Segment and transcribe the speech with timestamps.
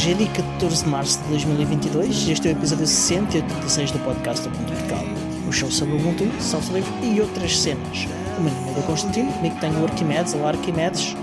[0.00, 3.98] Hoje é dia 14 de março de 2022 e este é o episódio 186 do
[3.98, 5.04] podcast do Ponto Vertical.
[5.46, 8.06] O show sobre o Ubuntu, software livre e outras cenas.
[8.38, 10.32] O meu nome é Constantino, comigo tenho o Arquimedes.
[10.32, 11.14] Olá Arquimedes.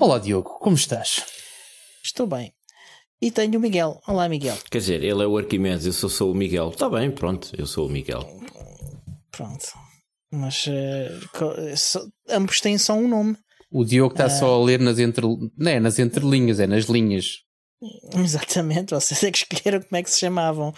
[0.00, 1.24] Olá Diogo, como estás?
[2.02, 2.52] Estou bem.
[3.22, 4.02] E tenho o Miguel.
[4.08, 4.58] Olá Miguel.
[4.68, 6.70] Quer dizer, ele é o Arquimedes, eu sou, sou o Miguel.
[6.70, 8.28] Está bem, pronto, eu sou o Miguel.
[9.30, 9.64] Pronto.
[10.32, 13.36] Mas uh, so, ambos têm só um nome.
[13.74, 15.26] O Diogo está só a ler nas, entre...
[15.26, 17.40] Não é nas entrelinhas, é nas linhas.
[18.14, 20.68] Exatamente, vocês é que escolheram como é que se chamavam.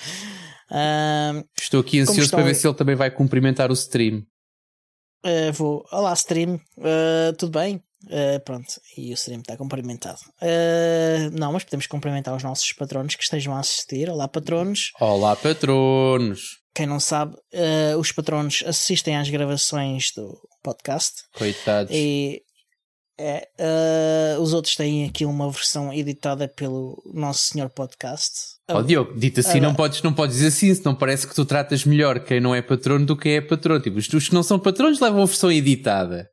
[0.70, 4.22] Uh, Estou aqui ansioso para ver se ele também vai cumprimentar o stream.
[5.22, 5.84] Uh, vou.
[5.92, 6.54] Olá, stream.
[6.78, 7.82] Uh, tudo bem?
[8.04, 10.20] Uh, pronto, e o stream está cumprimentado.
[11.32, 14.08] não, mas podemos cumprimentar os nossos patronos que estejam a assistir.
[14.08, 14.92] Olá, patronos.
[14.98, 16.62] Olá, patronos.
[16.74, 17.36] Quem não sabe,
[17.98, 21.22] os patronos assistem às gravações do podcast.
[21.32, 21.90] Coitados.
[21.94, 22.42] E
[23.18, 28.56] é, uh, os outros têm aqui uma versão editada pelo Nosso Senhor Podcast.
[28.68, 31.84] Oh, Diogo, dito assim, não, podes, não podes dizer assim, senão parece que tu tratas
[31.84, 33.80] melhor quem não é patrono do que quem é patrono.
[33.80, 36.28] Tipo, os que não são patronos levam a versão editada.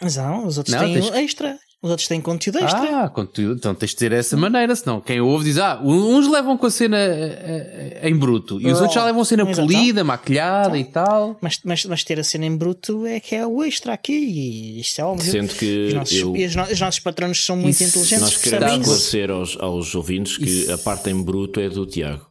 [0.00, 1.14] Mas não, os outros não, têm tens...
[1.14, 1.58] extra.
[1.80, 3.04] Os outros têm conteúdo extra.
[3.04, 3.58] Ah, conteúdo.
[3.58, 6.70] Então tens de ter dessa maneira, senão quem ouve diz, ah, uns levam com a
[6.70, 10.76] cena eh, eh, em bruto e os oh, outros já levam a cena polida, maquilhada
[10.76, 11.38] então, e tal.
[11.40, 14.80] Mas, mas, mas ter a cena em bruto é que é o extra aqui e
[14.80, 15.30] isto é óbvio.
[15.30, 18.22] Sendo que os nossos, eu, os, os nossos patronos são muito inteligentes.
[18.22, 20.72] Nós queremos esclarecer aos, aos ouvintes que isso.
[20.72, 22.26] a parte em bruto é do Tiago.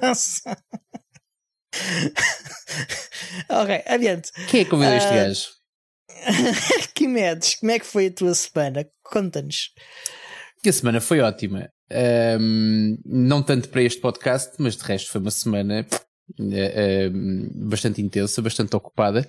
[3.50, 4.32] ok, adiante.
[4.48, 5.57] Quem é que convidou uh, este gajo?
[6.80, 8.86] Arquimedes, como é que foi a tua semana?
[9.02, 9.70] Conta-nos.
[10.66, 11.70] A semana foi ótima.
[11.90, 15.86] Um, não tanto para este podcast, mas de resto foi uma semana
[16.38, 19.26] uh, bastante intensa, bastante ocupada.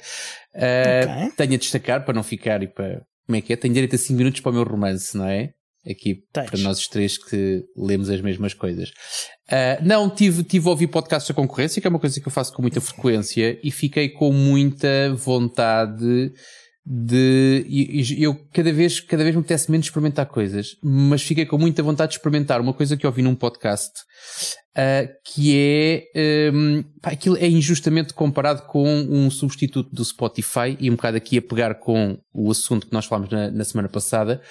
[0.54, 1.32] Uh, okay.
[1.38, 3.02] Tenho a destacar, para não ficar e para.
[3.26, 3.56] Como é que é?
[3.56, 5.52] Tenho direito a 5 minutos para o meu romance, não é?
[5.90, 6.50] Aqui Tens.
[6.50, 8.90] para nós os três que lemos as mesmas coisas.
[9.50, 12.32] Uh, não, tive, tive a ouvir podcasts da concorrência, que é uma coisa que eu
[12.32, 16.34] faço com muita frequência, e fiquei com muita vontade
[16.92, 17.68] de
[18.18, 22.14] eu cada vez cada vez me apetece menos experimentar coisas mas fiquei com muita vontade
[22.14, 23.92] de experimentar uma coisa que eu ouvi num podcast
[24.76, 30.90] uh, que é um, pá, aquilo é injustamente comparado com um substituto do Spotify e
[30.90, 34.42] um bocado aqui a pegar com o assunto que nós falámos na, na semana passada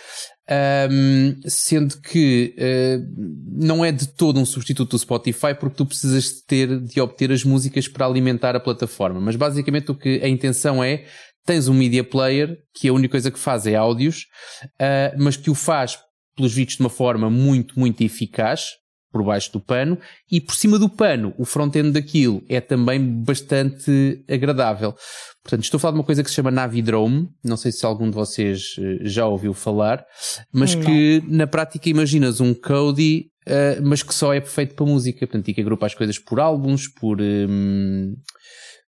[0.90, 3.06] um, sendo que uh,
[3.52, 7.44] não é de todo um substituto do Spotify porque tu precisas ter de obter as
[7.44, 9.20] músicas para alimentar a plataforma.
[9.20, 11.04] Mas basicamente o que a intenção é
[11.44, 14.26] tens um media player que a única coisa que faz é áudios,
[14.64, 15.98] uh, mas que o faz,
[16.36, 18.66] pelos vistos, de uma forma muito, muito eficaz,
[19.10, 19.98] por baixo do pano,
[20.30, 24.94] e por cima do pano, o front-end daquilo é também bastante agradável.
[25.42, 28.10] Portanto, estou a falar de uma coisa que se chama Navidrome, não sei se algum
[28.10, 30.04] de vocês eh, já ouviu falar,
[30.52, 30.82] mas não.
[30.82, 35.48] que na prática imaginas um Cody, uh, mas que só é perfeito para música, portanto,
[35.48, 37.18] e que agrupa as coisas por álbuns, por...
[37.20, 38.14] Um,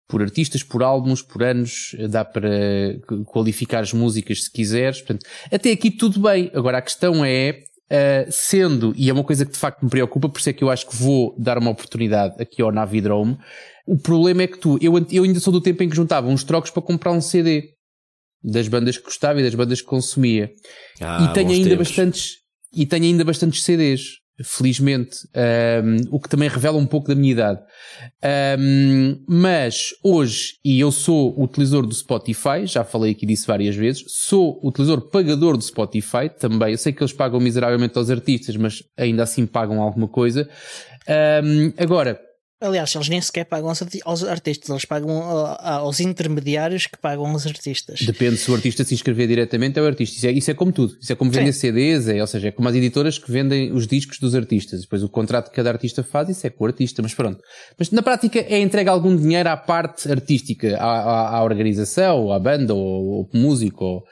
[0.07, 2.50] por artistas, por álbuns, por anos, dá para
[3.25, 5.01] qualificar as músicas se quiseres.
[5.01, 6.50] Portanto, até aqui tudo bem.
[6.53, 10.29] Agora a questão é, uh, sendo, e é uma coisa que de facto me preocupa,
[10.29, 13.38] por isso é que eu acho que vou dar uma oportunidade aqui ao Navidrome.
[13.85, 16.44] O problema é que tu, eu, eu ainda sou do tempo em que juntava uns
[16.44, 17.74] trocos para comprar um CD
[18.41, 20.51] das bandas que gostava e das bandas que consumia.
[21.01, 21.88] Ah, e tenho ainda tempos.
[21.89, 22.35] bastantes,
[22.74, 25.17] e tenho ainda bastantes CDs felizmente,
[25.83, 27.61] um, o que também revela um pouco da minha idade.
[28.59, 34.03] Um, mas hoje, e eu sou utilizador do Spotify, já falei aqui disso várias vezes,
[34.07, 36.71] sou utilizador pagador do Spotify também.
[36.71, 40.47] Eu sei que eles pagam miseravelmente aos artistas, mas ainda assim pagam alguma coisa.
[41.07, 42.19] Um, agora,
[42.59, 45.12] Aliás, eles nem sequer pagam aos artistas, eles pagam
[45.59, 48.01] aos intermediários que pagam aos artistas.
[48.01, 50.18] Depende se o artista se inscrever diretamente, é o artista.
[50.18, 50.98] Isso é, isso é como tudo.
[51.00, 51.59] Isso é como vender Sim.
[51.59, 54.81] CDs, é, ou seja, é como as editoras que vendem os discos dos artistas.
[54.81, 57.39] Depois o contrato que cada artista faz, isso é com o artista, mas pronto.
[57.77, 62.39] Mas na prática é entregue algum dinheiro à parte artística, à, à, à organização, à
[62.39, 64.03] banda, ou, ou músico, ou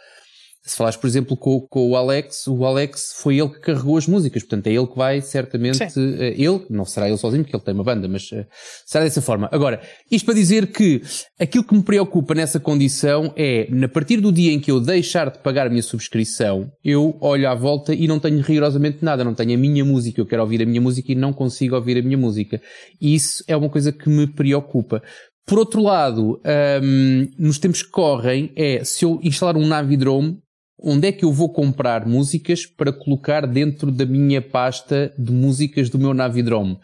[0.65, 4.07] se falares, por exemplo, com, com, o Alex, o Alex foi ele que carregou as
[4.07, 7.63] músicas, portanto é ele que vai certamente, uh, ele, não será ele sozinho, porque ele
[7.63, 8.43] tem uma banda, mas uh,
[8.83, 9.47] será dessa forma.
[9.51, 9.79] Agora,
[10.09, 11.03] isto para dizer que
[11.39, 15.29] aquilo que me preocupa nessa condição é, na partir do dia em que eu deixar
[15.29, 19.35] de pagar a minha subscrição, eu olho à volta e não tenho rigorosamente nada, não
[19.35, 22.01] tenho a minha música, eu quero ouvir a minha música e não consigo ouvir a
[22.01, 22.59] minha música.
[22.99, 25.03] E isso é uma coisa que me preocupa.
[25.45, 26.41] Por outro lado,
[26.81, 30.39] um, nos tempos que correm, é se eu instalar um Navidrome,
[30.79, 35.89] onde é que eu vou comprar músicas para colocar dentro da minha pasta de músicas
[35.89, 36.77] do meu Navidrome?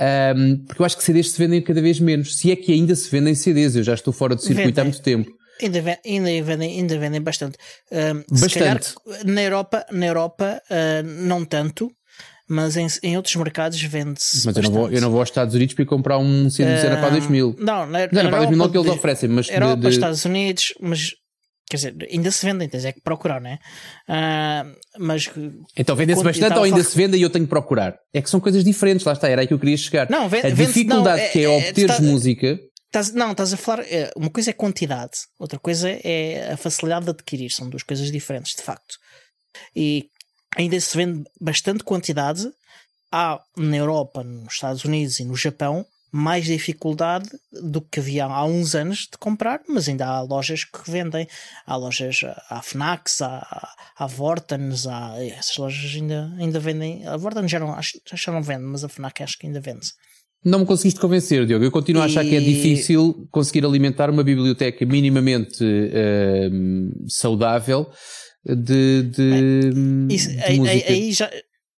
[0.00, 2.36] Um, porque eu acho que CDs se vendem cada vez menos.
[2.36, 4.82] Se é que ainda se vendem CDs, eu já estou fora do circuito vendem.
[4.82, 5.30] há muito tempo.
[5.62, 7.56] Ainda, ainda, vendem, ainda vendem bastante.
[8.28, 8.54] bastante.
[8.58, 8.80] Calhar,
[9.24, 11.90] na Europa, na Europa uh, não tanto.
[12.48, 14.44] mas em, em outros mercados vende-se.
[14.44, 16.96] Mas eu não, vou, eu não vou aos Estados Unidos para comprar um CD Zena
[16.96, 17.56] para 2000.
[17.60, 19.48] Não, na, Zena para 2000 não que eles oferecem, mas.
[19.48, 19.88] Europa, de, de...
[19.88, 21.12] Estados Unidos, mas
[21.68, 23.58] quer dizer, ainda se vendem, tens é que procurar, não é?
[24.08, 25.30] Uh, mas
[25.76, 27.96] então vende-se bastante ou ainda se vende e eu tenho que procurar?
[28.12, 30.08] É que são coisas diferentes, lá está, era aí que eu queria chegar.
[30.10, 32.58] Não, vende, a dificuldade não, é, que é, é obteres tá, música.
[33.14, 33.84] Não, estás a falar.
[33.84, 37.50] É, uma coisa é quantidade, outra coisa é a facilidade de adquirir.
[37.50, 38.96] São duas coisas diferentes, de facto.
[39.74, 40.08] E
[40.56, 42.48] ainda se vende bastante quantidade.
[43.10, 48.44] Há na Europa, nos Estados Unidos e no Japão mais dificuldade do que havia há
[48.44, 51.26] uns anos de comprar, mas ainda há lojas que vendem.
[51.66, 53.68] Há lojas, há Fnacs, há,
[53.98, 57.04] há Vortens, há, essas lojas ainda, ainda vendem.
[57.04, 59.88] A Vorten já não, acho, já não vende, mas a Fnac acho que ainda vende.
[60.44, 61.64] Não me conseguiste convencer, Diogo.
[61.64, 67.90] Eu continuo a achar que é difícil conseguir alimentar uma biblioteca minimamente uh, saudável
[68.44, 71.28] de, de, Isso, de aí, aí, já,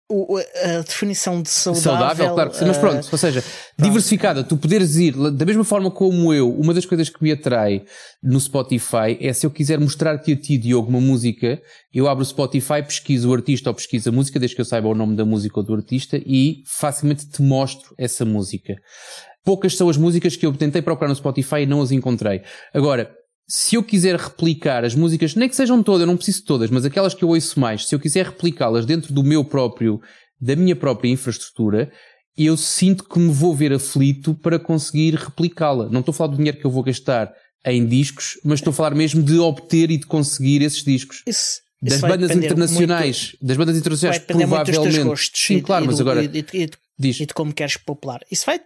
[0.08, 1.82] o, a definição de saudável.
[1.82, 3.86] Saudável, claro que sim, mas pronto, uh, ou seja, pronto.
[3.86, 7.84] diversificada, tu poderes ir, da mesma forma como eu, uma das coisas que me atrai
[8.22, 11.60] no Spotify é se eu quiser mostrar-te a ti, Diogo, uma música,
[11.92, 14.88] eu abro o Spotify, pesquiso o artista ou pesquiso a música, desde que eu saiba
[14.88, 18.76] o nome da música ou do artista, e facilmente te mostro essa música.
[19.44, 22.42] Poucas são as músicas que eu tentei procurar no Spotify e não as encontrei.
[22.74, 23.15] Agora,
[23.48, 26.70] se eu quiser replicar as músicas, nem que sejam todas, eu não preciso de todas,
[26.70, 30.00] mas aquelas que eu ouço mais, se eu quiser replicá-las dentro do meu próprio,
[30.40, 31.90] da minha própria infraestrutura,
[32.36, 35.88] eu sinto que me vou ver aflito para conseguir replicá-la.
[35.88, 37.32] Não estou a falar do dinheiro que eu vou gastar
[37.64, 41.22] em discos, mas estou a falar mesmo de obter e de conseguir esses discos.
[41.26, 45.02] Isso, das bandas internacionais, muito, das bandas internacionais, provavelmente.
[45.02, 46.24] Gostos, sim, claro, e mas agora.
[46.24, 47.20] E, e, Diz.
[47.20, 48.20] e de como queres popular.
[48.30, 48.58] Isso vai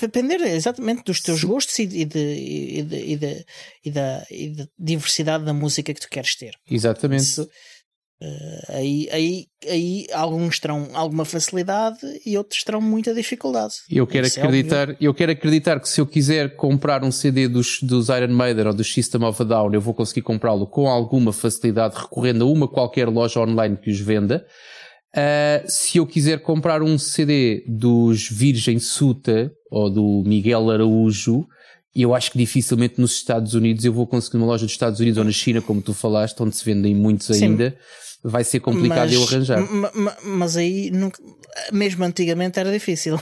[0.00, 1.46] depender exatamente dos teus Sim.
[1.46, 3.46] gostos e, de, e, de, e, de,
[3.84, 6.52] e, da, e da diversidade da música que tu queres ter.
[6.70, 7.22] Exatamente.
[7.22, 13.76] Isso, uh, aí, aí, aí alguns terão alguma facilidade e outros terão muita dificuldade.
[13.90, 17.10] Eu quero, Isso é acreditar, é eu quero acreditar que se eu quiser comprar um
[17.10, 20.66] CD dos, dos Iron Maiden ou do System of a Down, eu vou conseguir comprá-lo
[20.66, 24.46] com alguma facilidade recorrendo a uma qualquer loja online que os venda.
[25.16, 31.46] Uh, se eu quiser comprar um CD dos Virgem Suta ou do Miguel Araújo,
[31.94, 35.18] eu acho que dificilmente nos Estados Unidos eu vou conseguir numa loja dos Estados Unidos
[35.18, 37.76] ou na China, como tu falaste, onde se vendem muitos ainda.
[38.22, 39.60] Vai ser complicado mas, eu arranjar.
[40.24, 41.22] Mas aí, nunca,
[41.72, 43.18] mesmo antigamente, era difícil.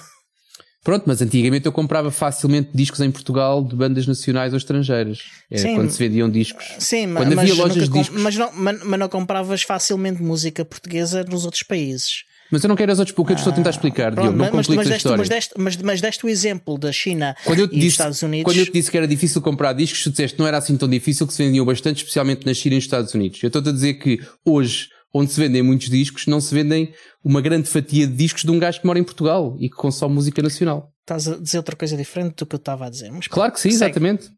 [0.86, 5.18] Pronto, mas antigamente eu comprava facilmente discos em Portugal de bandas nacionais ou estrangeiras.
[5.50, 6.64] Era sim, quando se vendiam discos.
[6.78, 8.22] Sim, quando mas, havia lojas de discos.
[8.22, 12.22] Mas não, mas, mas não compravas facilmente música portuguesa nos outros países.
[12.52, 14.44] Mas eu não quero as outros, porque eu estou a tentar explicar, Pronto, Diogo, não
[14.54, 17.72] mas, mas, deste, mas, deste, mas, mas deste o exemplo da China quando eu te
[17.72, 18.44] e disse, dos Estados Unidos.
[18.44, 20.76] Quando eu te disse que era difícil comprar discos, tu disseste que não era assim
[20.76, 23.42] tão difícil, que se vendiam bastante, especialmente na China e nos Estados Unidos.
[23.42, 24.86] Eu estou a dizer que hoje,
[25.16, 26.92] onde se vendem muitos discos, não se vendem
[27.24, 30.14] uma grande fatia de discos de um gajo que mora em Portugal e que consome
[30.14, 30.92] música nacional.
[31.00, 33.10] Estás a dizer outra coisa diferente do que eu estava a dizer.
[33.10, 33.84] Mas, claro que sim, segue.
[33.84, 34.30] exatamente.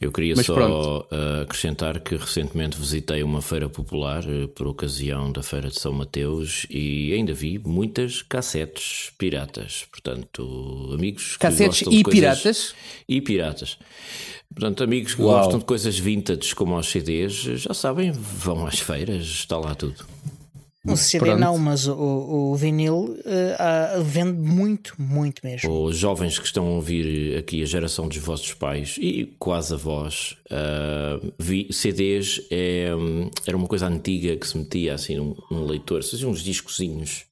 [0.00, 1.06] Eu queria Mas só pronto.
[1.10, 5.92] Eh, acrescentar que recentemente visitei uma feira popular eh, por ocasião da Feira de São
[5.92, 9.86] Mateus e ainda vi muitas cassetes piratas.
[9.90, 12.20] Portanto, amigos cassetes que e coisas...
[12.20, 12.74] piratas
[13.08, 13.78] e piratas.
[14.56, 15.38] Portanto, amigos que Uau.
[15.38, 20.06] gostam de coisas vintage como aos CDs, já sabem, vão às feiras, está lá tudo.
[20.82, 21.40] O CD Pronto.
[21.40, 25.84] não, mas o, o vinil uh, uh, vende muito, muito mesmo.
[25.84, 30.38] Os jovens que estão a ouvir aqui, a geração dos vossos pais e quase avós,
[30.46, 32.88] uh, vi, CDs é,
[33.46, 37.26] era uma coisa antiga que se metia assim num, num leitor, faziam uns discozinhos.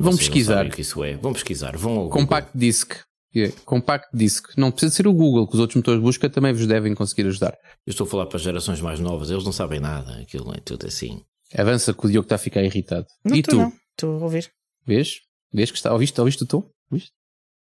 [0.00, 0.66] Vão pesquisar.
[0.66, 1.16] o que isso é.
[1.18, 1.76] Vão pesquisar.
[1.76, 3.09] Vão ao Compact Google.
[3.32, 3.36] Disc.
[3.36, 3.56] Yeah.
[3.64, 4.48] Compact Disc.
[4.56, 7.26] Não precisa ser o Google, que os outros motores de busca também vos devem conseguir
[7.28, 7.56] ajudar.
[7.86, 10.18] Eu estou a falar para as gerações mais novas, eles não sabem nada.
[10.20, 11.22] Aquilo é tudo assim.
[11.56, 13.06] Avança que o Diogo está a ficar irritado.
[13.24, 13.72] Não e tu?
[13.90, 14.50] Estou a ouvir.
[14.86, 15.20] Vês?
[15.52, 15.92] Vês que está?
[15.92, 16.62] Ouviste, ouviste o tom?
[16.90, 17.12] Ouviste?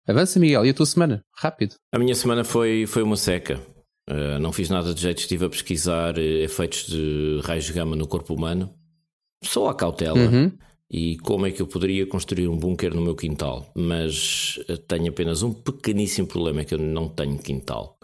[0.06, 0.66] Avança, Miguel.
[0.66, 1.24] E a tua semana?
[1.36, 1.76] Rápido.
[1.92, 3.60] A minha semana foi, foi uma seca.
[4.10, 5.20] Uh, não fiz nada de jeito.
[5.20, 8.74] Estive a pesquisar uh, efeitos de raios de gama no corpo humano.
[9.42, 10.18] Só a cautela.
[10.18, 10.52] Uhum.
[10.92, 13.72] E como é que eu poderia construir um bunker no meu quintal.
[13.74, 17.96] Mas uh, tenho apenas um pequeníssimo problema: é que eu não tenho quintal.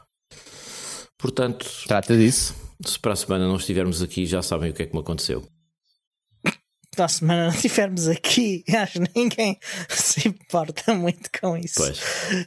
[1.18, 1.66] Portanto.
[1.86, 2.54] Trata disso.
[2.84, 5.44] Se para a semana não estivermos aqui, já sabem o que é que me aconteceu
[6.98, 11.74] da semana não estivermos aqui, acho que ninguém se importa muito com isso.
[11.76, 11.98] Pois.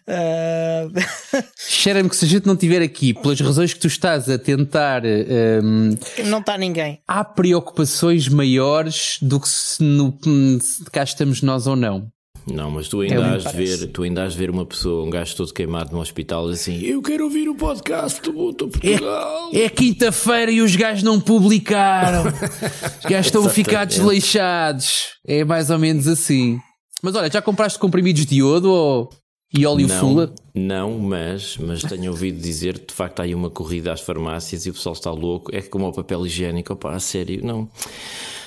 [0.07, 1.43] Uh...
[1.57, 5.03] Cheira-me que se a gente não estiver aqui, pelas razões que tu estás a tentar.
[5.05, 5.97] Um...
[6.25, 7.01] Não está ninguém.
[7.07, 10.17] Há preocupações maiores do que se, no,
[10.59, 12.11] se cá estamos nós ou não.
[12.53, 15.05] Não, mas tu ainda, é has de ver, tu ainda has de ver uma pessoa,
[15.05, 19.49] um gajo todo queimado no hospital, assim: Eu quero ouvir o podcast do Mundo Portugal.
[19.53, 22.23] É, é quinta-feira e os gajos não publicaram.
[22.27, 25.15] os gajos estão a ficar desleixados.
[25.25, 26.59] É mais ou menos assim.
[27.01, 29.09] Mas olha, já compraste comprimidos de iodo ou...
[29.53, 30.35] e óleo não, fula?
[30.53, 34.65] Não, mas, mas tenho ouvido dizer que de facto há aí uma corrida às farmácias
[34.65, 35.55] e o pessoal está louco.
[35.55, 37.69] É como o papel higiênico, opá, a sério, não.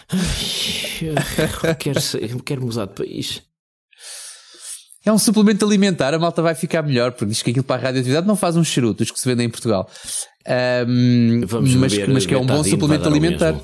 [0.08, 3.42] Ai, quero, quero mudar de país.
[5.06, 7.84] É um suplemento alimentar, a malta vai ficar melhor, porque diz que aquilo para a
[7.84, 9.88] radioatividade não faz uns charutos que se vendem em Portugal.
[10.88, 13.54] Um, Vamos mas, mas que é um bom suplemento alimentar.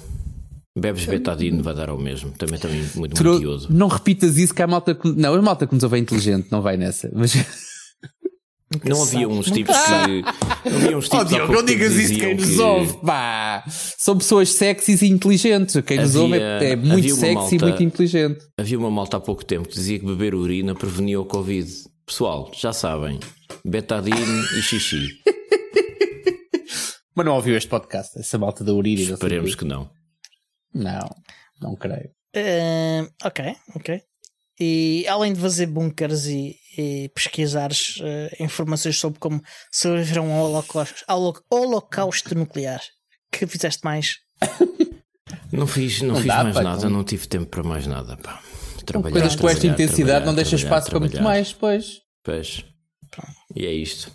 [0.79, 2.31] Bebes betadine, vai dar ao mesmo.
[2.33, 3.41] Também, também muito Tro...
[3.69, 4.97] Não repitas isso que a malta.
[5.17, 7.11] Não, a malta que nos ouve é inteligente, não vai nessa.
[7.13, 7.35] Mas.
[8.85, 10.71] Não havia uns tipos que.
[10.71, 12.61] Não havia uns tipos oh, Diogo, não digas isso quem nos que...
[12.61, 13.65] ouve, pá!
[13.69, 15.75] São pessoas sexys e inteligentes.
[15.85, 18.47] Quem havia, nos ouve é, é muito sexy malta, e muito inteligente.
[18.57, 21.69] Havia uma malta há pouco tempo que dizia que beber urina prevenia o Covid.
[22.07, 23.19] Pessoal, já sabem.
[23.65, 25.09] Betadine e xixi.
[27.17, 29.15] Mas não ouviu este podcast, essa malta da urina.
[29.15, 29.91] Esperemos que não.
[30.73, 31.11] Não,
[31.61, 32.11] não creio.
[32.37, 34.00] Uh, ok, ok.
[34.61, 41.05] E além de fazer bunkers e, e pesquisares uh, informações sobre como sobreviver um holocausto,
[41.50, 42.81] holocausto nuclear,
[43.31, 44.19] que fizeste mais?
[45.53, 46.91] Não fiz, não, não fiz dá, mais pá, nada, então.
[46.91, 48.17] não tive tempo para mais nada.
[48.17, 48.41] Pá.
[48.85, 52.00] Trabalhar, Coisas com esta intensidade não deixa espaço para muito mais, pois.
[52.25, 52.65] Pois.
[53.55, 54.11] E é isto.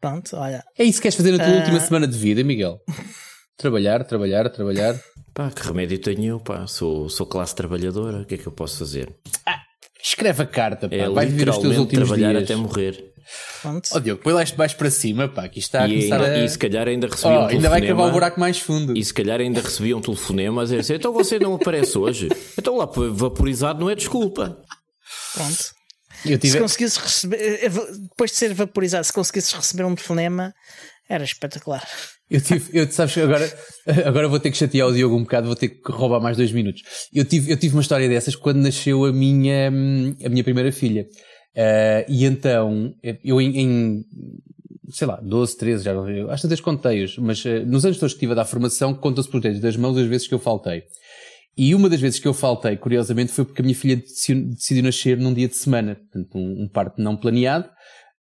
[0.00, 0.64] Pronto, olha.
[0.78, 1.58] É isso que queres fazer na tua uh...
[1.58, 2.80] última semana de vida, Miguel?
[3.56, 4.94] Trabalhar, trabalhar, trabalhar.
[5.34, 6.66] Pá, que remédio tenho eu, pá?
[6.68, 9.12] Sou, sou classe trabalhadora, o que é que eu posso fazer?
[9.44, 9.60] Ah,
[10.02, 10.94] escreve a carta, pá.
[10.94, 12.44] É, Vai viver os teus últimos trabalhar dias.
[12.44, 13.12] até morrer.
[13.60, 13.88] Pronto.
[13.92, 16.20] Oh, Diogo, põe lá isto mais para cima, pá, que isto está a e, começar
[16.20, 16.38] a...
[16.38, 18.96] E se calhar ainda recebi oh, um Ainda vai acabar o buraco mais fundo.
[18.96, 22.28] E se calhar ainda recebi um telefonema a dizer assim, então você não aparece hoje?
[22.56, 24.58] Então lá, vaporizado não é desculpa.
[25.34, 25.78] Pronto.
[26.22, 26.48] Tive...
[26.48, 30.52] Se conseguisses receber, eh, depois de ser vaporizado, se conseguisses receber um telefonema,
[31.08, 31.86] era espetacular.
[32.30, 33.50] Eu tive, eu, sabes, agora,
[34.06, 36.52] agora vou ter que chatear o Diogo um bocado, vou ter que roubar mais dois
[36.52, 36.82] minutos.
[37.12, 41.06] Eu tive, eu tive uma história dessas quando nasceu a minha, a minha primeira filha.
[41.56, 44.04] Uh, e então, eu em, em,
[44.90, 45.92] sei lá, 12, 13, já
[46.30, 49.40] acho que contei-os, mas uh, nos anos todos que estive a dar formação, conta-se por
[49.40, 50.82] dedos das mãos as vezes que eu faltei.
[51.56, 54.84] E uma das vezes que eu faltei, curiosamente, foi porque a minha filha decidiu, decidiu
[54.84, 57.68] nascer num dia de semana, portanto, um, um parto não planeado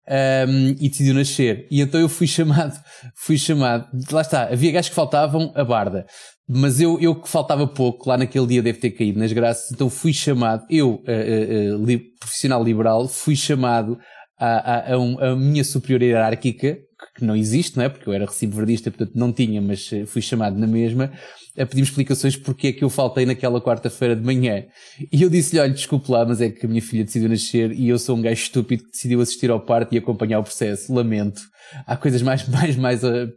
[0.08, 1.66] um, e decidiu nascer.
[1.70, 2.78] E então eu fui chamado,
[3.14, 6.06] fui chamado, lá está, havia gajos que faltavam a barda.
[6.48, 9.90] Mas eu, eu que faltava pouco, lá naquele dia deve ter caído nas graças, então
[9.90, 13.98] fui chamado, eu, uh, uh, li, profissional liberal, fui chamado
[14.38, 16.78] a, a, a, um, a minha superior hierárquica,
[17.14, 17.88] que não existe, não é?
[17.88, 21.12] Porque eu era recibo verdista, portanto não tinha, mas eh, fui chamado na mesma,
[21.58, 24.64] a pedir explicações porque é que eu faltei naquela quarta-feira de manhã.
[25.12, 27.88] E eu disse-lhe, olha, desculpe lá, mas é que a minha filha decidiu nascer e
[27.88, 30.92] eu sou um gajo estúpido que decidiu assistir ao parto e acompanhar o processo.
[30.92, 31.40] Lamento.
[31.86, 33.28] Há coisas mais, mais, mais, uh,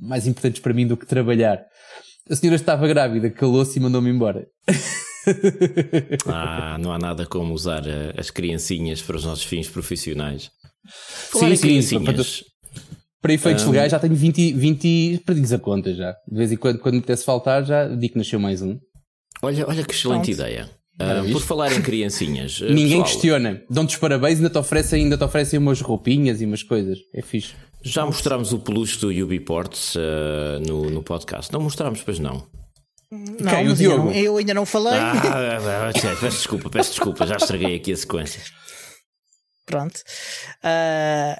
[0.00, 1.64] mais importantes para mim do que trabalhar.
[2.30, 4.46] A senhora estava grávida, calou-se e mandou-me embora.
[6.26, 10.50] ah, não há nada como usar uh, as criancinhas para os nossos fins profissionais.
[11.30, 12.44] Falar sim, sim, criancinhas.
[13.20, 13.70] Para efeitos um...
[13.70, 16.12] legais já tenho 20, 20 perdidos a conta já.
[16.30, 18.78] De vez em quando, quando me apetece faltar, já digo que nasceu mais um.
[19.42, 20.30] Olha, olha que excelente Pronto.
[20.30, 20.70] ideia.
[21.00, 22.60] Uh, por falar em criancinhas.
[22.62, 23.62] Eh, Ninguém pessoal, questiona.
[23.68, 26.98] Dão-te os parabéns e ainda te oferecem, ainda te oferecem umas roupinhas e umas coisas.
[27.14, 27.54] É fixe.
[27.82, 31.52] Já mostramos o peluche do Ubiports uh, no, no podcast.
[31.52, 32.46] Não mostramos, pois não.
[33.10, 33.96] Não, Quem, o Diogo?
[33.96, 34.98] Eu, não, eu ainda não falei.
[34.98, 38.42] Ah, ah, ah, peço desculpa, peço desculpa, já estraguei aqui a sequência.
[39.66, 40.02] Pronto.
[40.62, 41.36] Uh,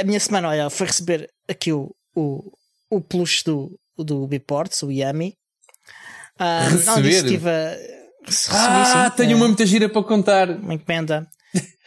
[0.00, 2.52] a minha semana, olha, foi receber aqui o, o,
[2.90, 5.36] o peluche do, do Biports, o Yami.
[6.40, 7.08] Uh, receber?
[7.10, 7.76] estive a...
[8.24, 10.48] Recebi, ah, sim, tenho é, uma muita gira para contar.
[10.50, 11.28] Uma encomenda.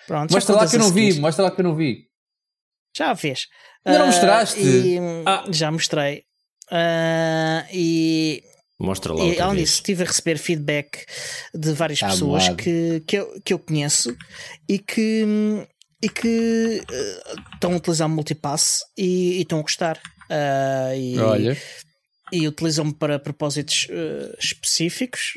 [0.05, 2.07] Pronto, mostra lá que eu não vi, mostra lá que eu não vi.
[2.95, 3.47] Já fez.
[3.85, 4.59] Ainda uh, não mostraste?
[4.61, 5.43] E, ah.
[5.49, 6.23] Já mostrei.
[6.71, 8.43] Uh, e
[8.77, 9.23] Mostra lá.
[9.23, 11.05] E, além disso, estive a receber feedback
[11.53, 14.15] de várias ah, pessoas que, que, eu, que eu conheço
[14.67, 15.25] e que,
[16.01, 19.97] e que uh, estão a utilizar o multipass e, e estão a gostar.
[20.29, 21.57] Uh, e, Olha.
[22.33, 25.33] E utilizam-me para propósitos uh, específicos,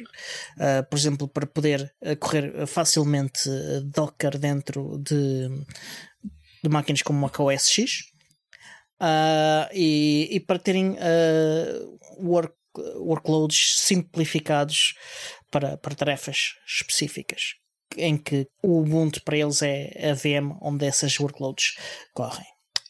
[0.89, 3.49] por exemplo, para poder correr facilmente
[3.85, 5.49] Docker dentro de,
[6.65, 8.05] de máquinas como Mac OS X.
[9.75, 10.97] e, e para terem
[12.19, 12.58] work
[12.97, 14.95] workloads simplificados
[15.51, 17.55] para, para tarefas específicas,
[17.97, 21.77] em que o Ubuntu para eles é a VM onde essas workloads
[22.15, 22.47] correm.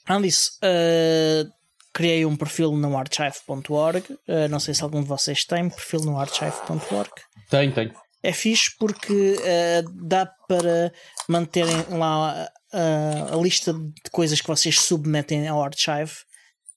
[0.06, 1.48] Além disso, uh,
[1.92, 4.12] criei um perfil no archive.org.
[4.26, 7.10] Uh, não sei se algum de vocês tem perfil no archive.org.
[7.50, 7.92] Tem, tem.
[8.22, 10.92] é fixe porque uh, dá para
[11.28, 16.12] manterem lá a lista de coisas que vocês submetem ao archive.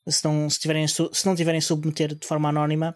[0.07, 2.95] Se não, se, tiverem, se não tiverem submeter de forma anónima,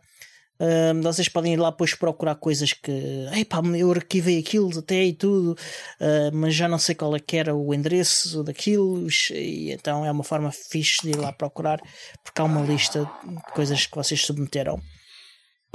[0.59, 2.91] uh, vocês podem ir lá depois procurar coisas que.
[3.35, 5.55] Epá, eu arquivei aquilo até e tudo,
[6.33, 9.07] mas já não sei qual é que era o endereço daquilo.
[9.31, 11.79] E, então é uma forma fixe de ir lá procurar,
[12.23, 14.81] porque há uma lista de coisas que vocês submeteram.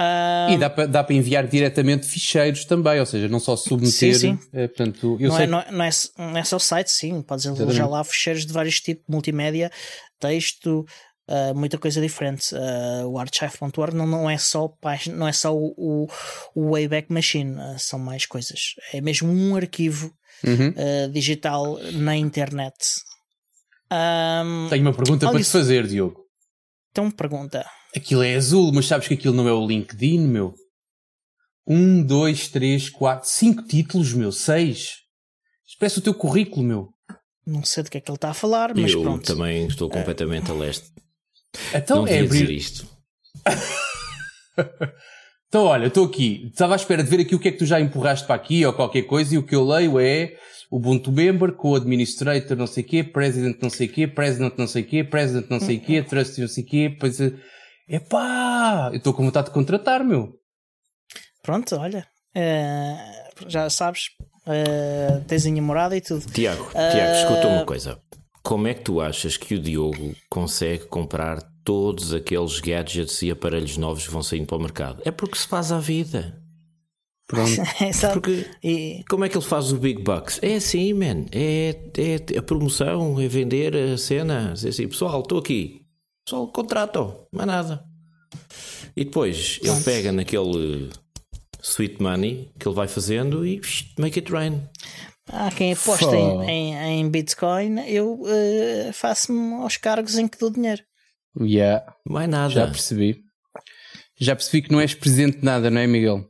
[0.01, 4.15] Uh, e dá para dá enviar diretamente ficheiros também, ou seja, não só submeter.
[4.15, 4.39] Sim, sim.
[4.51, 6.91] É, portanto, eu não, sei é, não, é, não, é, não é só o site,
[6.91, 9.71] sim, podes alojar lá ficheiros de vários tipos, multimédia,
[10.19, 10.87] texto,
[11.31, 12.55] uh, muita coisa diferente.
[12.55, 14.73] Uh, o archive.org não, não é só,
[15.15, 16.09] não é só o,
[16.55, 18.75] o, Wayback Machine, são mais coisas.
[18.93, 20.13] É mesmo um arquivo
[20.45, 21.13] uhum.
[21.13, 22.75] digital na internet.
[23.93, 26.25] Um, Tenho uma pergunta para te fazer, Diogo.
[26.91, 27.65] Então pergunta.
[27.95, 30.55] Aquilo é azul, mas sabes que aquilo não é o LinkedIn, meu?
[31.67, 34.99] Um, dois, três, quatro, cinco títulos, meu, seis.
[35.79, 36.89] Parece o teu currículo, meu.
[37.47, 39.25] Não sei do que é que ele está a falar, mas Eu pronto.
[39.25, 40.93] também estou completamente a leste.
[41.75, 42.87] Então não é abrir isto.
[45.49, 46.49] então olha, estou aqui.
[46.52, 48.64] Estava à espera de ver aqui o que é que tu já empurraste para aqui
[48.64, 50.37] ou qualquer coisa e o que eu leio é
[50.71, 55.50] Ubuntu Member, Co-Administrator não sei quê, President não sei quê, President não sei quê, President
[55.50, 57.19] não sei quê, Trust não sei quê, depois
[57.88, 60.38] Epá, eu estou com vontade de contratar, meu.
[61.42, 62.07] Pronto, olha.
[62.37, 64.11] Uh, já sabes,
[64.47, 66.25] uh, tens a minha morada e tudo.
[66.30, 68.00] Tiago, uh, Tiago, escuta uma coisa.
[68.50, 73.76] Como é que tu achas que o Diogo consegue comprar todos aqueles gadgets e aparelhos
[73.76, 75.00] novos que vão saindo para o mercado?
[75.04, 76.42] É porque se faz a vida.
[77.28, 77.49] Pronto.
[78.12, 79.04] porque e...
[79.09, 80.40] como é que ele faz o Big Bucks?
[80.42, 81.26] É assim, man.
[81.30, 84.52] É, é a promoção, é vender a cena.
[84.61, 85.83] É assim, pessoal, estou aqui.
[86.29, 87.85] Só contratam, mais nada.
[88.96, 89.77] E depois Pronto.
[89.77, 90.90] ele pega naquele
[91.62, 93.61] sweet money que ele vai fazendo e
[93.96, 94.61] make it rain.
[95.33, 100.51] Há quem aposta em, em, em, Bitcoin, eu uh, faço-me aos cargos em que dou
[100.51, 100.83] dinheiro.
[101.40, 101.85] Yeah.
[102.05, 102.53] Mais nada.
[102.53, 103.21] Já percebi.
[104.19, 106.27] Já percebi que não és presidente de nada, não é, Miguel?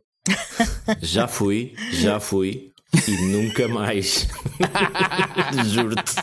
[1.00, 2.70] já fui, já fui
[3.08, 4.28] e nunca mais.
[5.66, 6.14] Juro-te.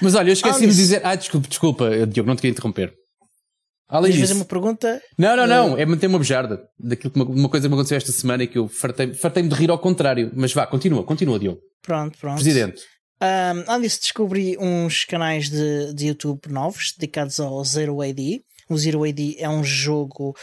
[0.00, 1.02] Mas olha, eu esqueci de dizer.
[1.04, 2.94] Ah, desculpa, desculpa, Diogo, não te queria interromper.
[3.90, 4.22] Além disso.
[4.22, 5.02] fazer uma pergunta?
[5.18, 5.74] Não, não, não.
[5.74, 5.78] Uh...
[5.78, 6.62] É manter uma bejarda.
[6.78, 9.42] Daquilo que uma, uma, coisa que me aconteceu esta semana e que eu fartei-me fartei
[9.42, 10.30] de rir ao contrário.
[10.34, 11.60] Mas vá, continua, continua, Diogo.
[11.82, 12.36] Pronto, pronto.
[12.36, 12.82] Presidente.
[13.22, 18.40] Um, além disso, descobri uns canais de, de YouTube novos dedicados ao Zero AD.
[18.68, 20.34] O Zero AD é um jogo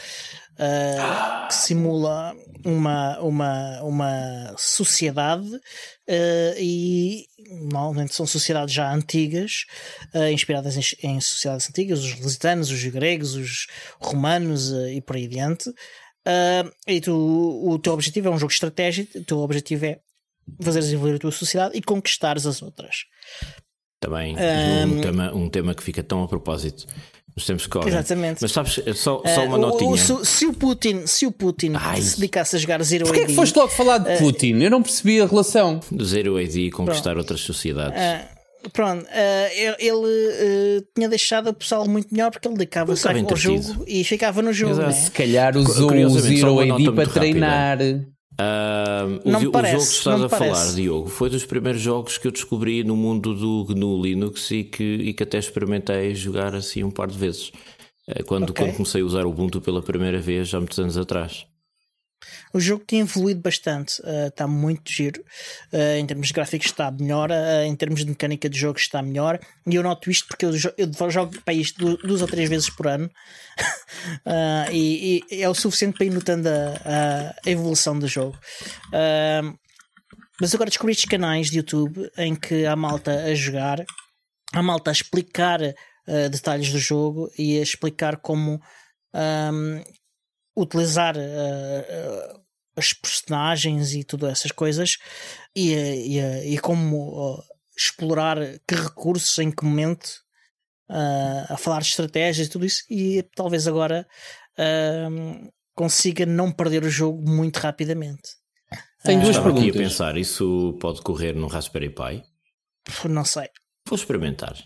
[0.58, 7.26] uh, que simula uma, uma, uma sociedade uh, e
[7.62, 9.64] normalmente são sociedades já antigas,
[10.14, 13.66] uh, inspiradas em, em, sociedades antigas, os lusitanos, os gregos, os
[14.00, 15.72] romanos e por aí adiante.
[16.86, 17.14] e tu,
[17.64, 20.00] o teu objetivo é um jogo estratégico, o teu objetivo é
[20.60, 23.04] fazer desenvolver a tua sociedade e conquistares as outras.
[24.00, 26.86] Também um, um, tema, um tema que fica tão a propósito
[27.38, 27.88] nos tempos que correm.
[27.88, 28.42] Exatamente.
[28.42, 29.90] Mas sabes, é só, só uma uh, notinha.
[29.90, 33.26] O, se, se, o Putin, se o Putin se dedicasse a jogar Zero Porquê AD.
[33.26, 34.58] Porquê que foste logo falar de uh, Putin?
[34.60, 35.80] Eu não percebi a relação.
[35.90, 37.18] Do Zero AD e conquistar pronto.
[37.18, 37.96] outras sociedades.
[37.96, 43.84] Uh, pronto, uh, ele tinha deixado o pessoal muito melhor porque ele dedicava-se ao jogo
[43.86, 44.74] e ficava no jogo.
[44.74, 44.92] Né?
[44.92, 47.78] Se calhar usou o Zero AD para treinar.
[47.78, 48.17] Rápida.
[48.40, 50.60] Uh, o, o parece, jogo que estás a parece.
[50.60, 54.62] falar, Diogo, foi dos primeiros jogos que eu descobri no mundo do GNU Linux e
[54.62, 57.48] que, e que até experimentei jogar assim um par de vezes.
[58.08, 58.64] Uh, quando, okay.
[58.64, 61.46] quando comecei a usar o Ubuntu pela primeira vez, há muitos anos atrás.
[62.52, 65.22] O jogo tem evoluído bastante, uh, está muito giro.
[65.72, 69.02] Uh, em termos de gráficos está melhor, uh, em termos de mecânica de jogo está
[69.02, 69.38] melhor.
[69.66, 72.86] E eu noto isto porque eu, eu jogo para isto duas ou três vezes por
[72.86, 73.10] ano
[74.72, 78.38] e, e, é o suficiente para ir notando a, a evolução do jogo.
[80.40, 83.84] mas agora descobri estes canais de YouTube em que há malta a jogar,
[84.52, 85.60] há malta a explicar
[86.30, 88.60] detalhes do jogo e a explicar como.
[89.14, 89.82] Um,
[90.58, 92.44] utilizar uh, uh,
[92.76, 94.98] as personagens e todas essas coisas
[95.54, 97.42] e, e, e como
[97.76, 100.08] explorar que recursos em que momento
[101.50, 104.06] a falar de estratégias e tudo isso e talvez agora
[105.74, 108.30] consiga não perder o jogo muito rapidamente.
[109.02, 109.68] Tenho duas Estava perguntas.
[109.68, 112.22] Aqui a pensar, isso pode correr no Raspberry Pi?
[113.08, 113.48] Não sei.
[113.86, 114.56] Vou experimentar.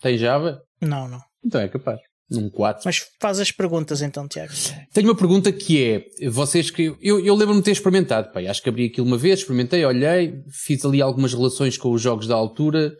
[0.00, 0.62] Tem Java?
[0.80, 1.20] Não, não.
[1.44, 2.00] Então é capaz
[2.30, 2.82] num 4.
[2.84, 4.52] Mas faz as perguntas então, Tiago.
[4.92, 6.94] Tenho uma pergunta que é: vocês que.
[7.00, 10.34] Eu, eu lembro-me de ter experimentado, pai, acho que abri aquilo uma vez, experimentei, olhei,
[10.50, 12.92] fiz ali algumas relações com os jogos da altura,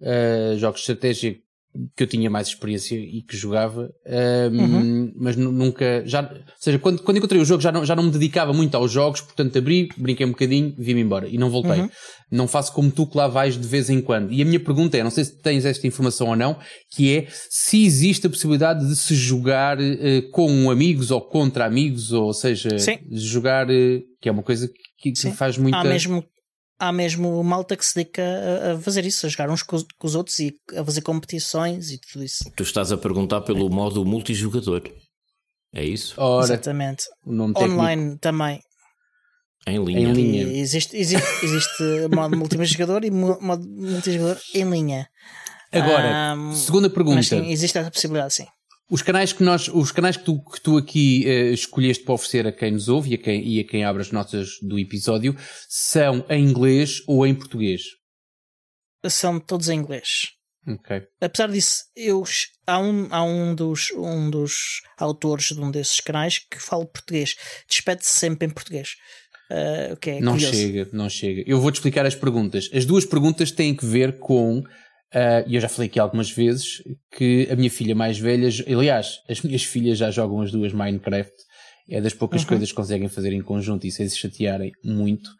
[0.00, 1.36] uh, jogos de estratégia
[1.96, 3.90] que eu tinha mais experiência e que jogava,
[4.52, 5.12] um, uhum.
[5.16, 8.10] mas nunca, já, ou seja, quando, quando encontrei o jogo já não, já não me
[8.10, 11.80] dedicava muito aos jogos, portanto abri, brinquei um bocadinho, vi-me embora e não voltei.
[11.80, 11.90] Uhum.
[12.30, 14.32] Não faço como tu que lá vais de vez em quando.
[14.32, 16.58] E a minha pergunta é, não sei se tens esta informação ou não,
[16.90, 22.12] que é se existe a possibilidade de se jogar uh, com amigos ou contra amigos,
[22.12, 22.98] ou seja, Sim.
[23.10, 25.78] jogar, uh, que é uma coisa que, que faz muita...
[25.78, 26.22] Há mesmo
[26.78, 28.22] há mesmo malta que se dedica
[28.72, 32.24] a, fazer isso, a jogar uns com, os outros e a fazer competições e tudo
[32.24, 32.44] isso.
[32.56, 34.82] Tu estás a perguntar pelo modo multijogador.
[35.74, 36.14] É isso?
[36.16, 37.04] Ora, Exatamente.
[37.26, 38.60] Online também.
[39.66, 40.08] Em linha.
[40.08, 40.42] Em linha.
[40.44, 41.82] Existe, existe, existe
[42.14, 45.08] modo multijogador e modo multijogador em linha.
[45.70, 47.16] Agora, um, segunda pergunta.
[47.16, 48.46] Mas sim, existe essa possibilidade, sim.
[48.90, 52.46] Os canais que nós, os canais que tu, que tu aqui uh, escolheste para oferecer
[52.46, 55.36] a quem nos ouve e a quem, e a quem abre as notas do episódio
[55.68, 57.82] são em inglês ou em português?
[59.06, 60.30] São todos em inglês.
[60.66, 61.02] Ok.
[61.20, 62.24] Apesar disso, eu,
[62.66, 67.36] há, um, há um, dos, um dos autores de um desses canais que fala português.
[67.68, 68.96] Despede-se sempre em português.
[69.50, 70.54] Uh, okay, não curioso.
[70.54, 71.42] chega, não chega.
[71.46, 72.68] Eu vou-te explicar as perguntas.
[72.72, 74.62] As duas perguntas têm que ver com
[75.14, 79.20] Uh, e eu já falei aqui algumas vezes que a minha filha mais velha, aliás,
[79.28, 81.32] as minhas filhas já jogam as duas Minecraft,
[81.88, 82.48] é das poucas uhum.
[82.48, 85.30] coisas que conseguem fazer em conjunto e sem se chatearem muito.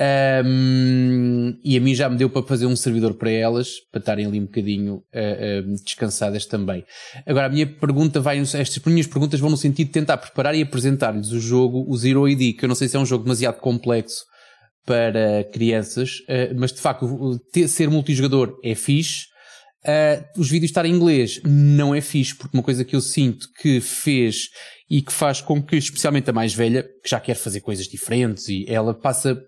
[0.00, 4.26] Um, e a mim já me deu para fazer um servidor para elas, para estarem
[4.26, 6.84] ali um bocadinho uh, uh, descansadas também.
[7.26, 10.62] Agora, a minha pergunta vai, estas minhas perguntas vão no sentido de tentar preparar e
[10.62, 13.58] apresentar-lhes o jogo, o Zero ID, que eu não sei se é um jogo demasiado
[13.58, 14.27] complexo
[14.88, 19.26] para crianças, uh, mas de facto ser multijogador é fixe.
[19.84, 23.46] Uh, os vídeos estarem em inglês não é fixe, porque uma coisa que eu sinto
[23.60, 24.48] que fez
[24.88, 28.48] e que faz com que, especialmente a mais velha, que já quer fazer coisas diferentes
[28.48, 29.38] e ela passa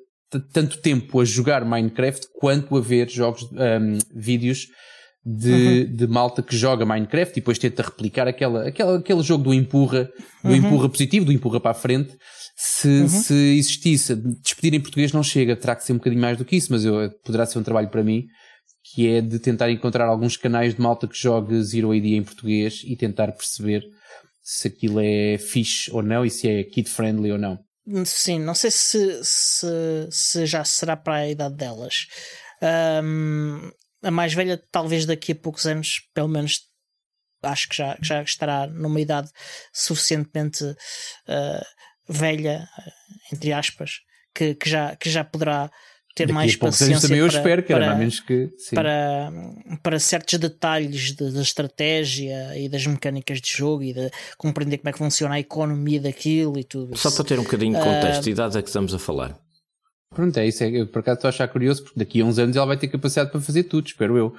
[0.52, 4.68] tanto tempo a jogar Minecraft quanto a ver jogos, um, ehm, vídeos
[5.24, 5.96] de, uhum.
[5.96, 10.10] de malta que joga Minecraft e depois tenta replicar aquela, aquela, aquele jogo do empurra,
[10.42, 10.56] do uhum.
[10.56, 12.16] empurra positivo, do empurra para a frente.
[12.56, 13.08] Se, uhum.
[13.08, 16.56] se existisse, despedir em português não chega, terá que ser um bocadinho mais do que
[16.56, 18.24] isso, mas eu, poderá ser um trabalho para mim,
[18.82, 22.82] que é de tentar encontrar alguns canais de malta que jogue Zero AD em português
[22.84, 23.82] e tentar perceber
[24.42, 27.58] se aquilo é fixe ou não e se é kid friendly ou não.
[28.04, 32.06] Sim, não sei se, se, se já será para a idade delas.
[33.02, 33.70] Um,
[34.02, 36.70] a mais velha, talvez daqui a poucos anos, pelo menos
[37.42, 39.30] acho que já, já estará numa idade
[39.72, 41.64] suficientemente uh,
[42.08, 42.92] velha, eh,
[43.32, 44.00] entre aspas,
[44.34, 45.70] que, que, já, que já poderá
[46.14, 48.74] ter Daqui mais paciência também eu para, espero que era, menos que sim.
[48.74, 49.32] para,
[49.82, 54.88] para certos detalhes de, da estratégia e das mecânicas de jogo e de compreender como
[54.88, 57.16] é que funciona a economia daquilo e tudo Só isso.
[57.16, 59.38] para ter um bocadinho de contexto, uh, idade é que estamos a falar?
[60.14, 60.64] Pronto, é isso.
[60.64, 62.76] É, eu por acaso estou a achar curioso porque daqui a uns anos ela vai
[62.76, 64.30] ter capacidade para fazer tudo, espero eu.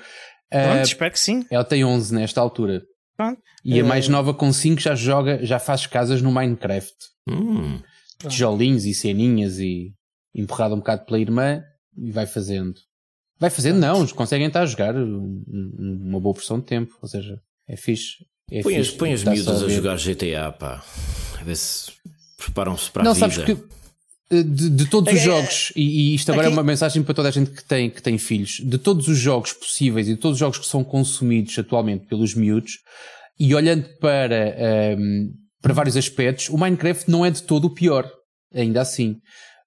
[0.50, 1.46] Pronto, uh, espero que sim.
[1.50, 2.84] Ela tem 11 nesta altura.
[3.16, 3.42] Pronto.
[3.64, 6.96] E a mais nova com 5 já joga, já faz casas no Minecraft.
[7.30, 7.80] Hum.
[8.28, 9.94] Tijolinhos e ceninhas e
[10.36, 11.62] empurrado um bocado pela irmã
[11.98, 12.76] e vai fazendo.
[13.40, 17.76] Vai fazendo, não, conseguem estar a jogar uma boa porção de tempo, ou seja, é
[17.76, 18.26] fixe.
[18.52, 20.84] É põe, fixe, as, põe as miúdas a, a, jogar GTA, pá.
[21.40, 21.92] A ver se
[22.38, 23.30] preparam-se para não, a vida.
[23.32, 23.81] Sabes que
[24.32, 26.56] de, de todos os é, jogos, e, e, isto agora Aqui...
[26.56, 29.18] é uma mensagem para toda a gente que tem, que tem filhos, de todos os
[29.18, 32.80] jogos possíveis e de todos os jogos que são consumidos atualmente pelos miúdos,
[33.38, 34.56] e olhando para,
[34.98, 35.30] um, ehm,
[35.62, 38.10] para vários aspectos, o Minecraft não é de todo o pior,
[38.54, 39.18] ainda assim.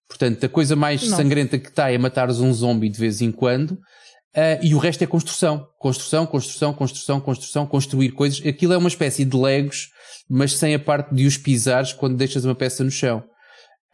[0.08, 1.16] Portanto, a coisa mais não.
[1.16, 5.02] sangrenta que está é matares um zombie de vez em quando, uh, e o resto
[5.02, 5.66] é construção.
[5.78, 8.44] Construção, construção, construção, construção, construir coisas.
[8.46, 9.88] Aquilo é uma espécie de legos,
[10.28, 13.24] mas sem a parte de os pisares quando deixas uma peça no chão.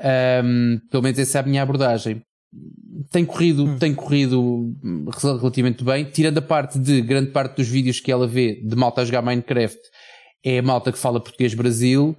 [0.00, 2.22] Um, pelo menos essa é a minha abordagem.
[3.12, 3.78] Tem corrido, hum.
[3.78, 4.74] tem corrido
[5.18, 9.02] relativamente bem, tirando a parte de grande parte dos vídeos que ela vê de malta
[9.02, 9.78] a jogar Minecraft,
[10.44, 12.16] é a malta que fala português Brasil,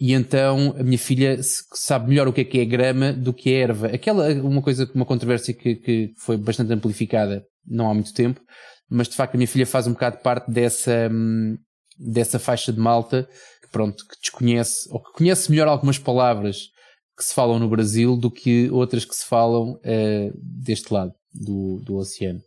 [0.00, 3.52] e então a minha filha sabe melhor o que é que é grama do que
[3.52, 3.88] é erva.
[3.88, 8.40] Aquela, uma coisa, uma controvérsia que, que foi bastante amplificada não há muito tempo,
[8.88, 11.56] mas de facto a minha filha faz um bocado parte dessa, hum,
[11.98, 13.28] dessa faixa de malta
[13.62, 16.73] que pronto, que desconhece, ou que conhece melhor algumas palavras
[17.16, 21.80] que se falam no Brasil do que outras que se falam uh, deste lado do,
[21.80, 22.40] do oceano.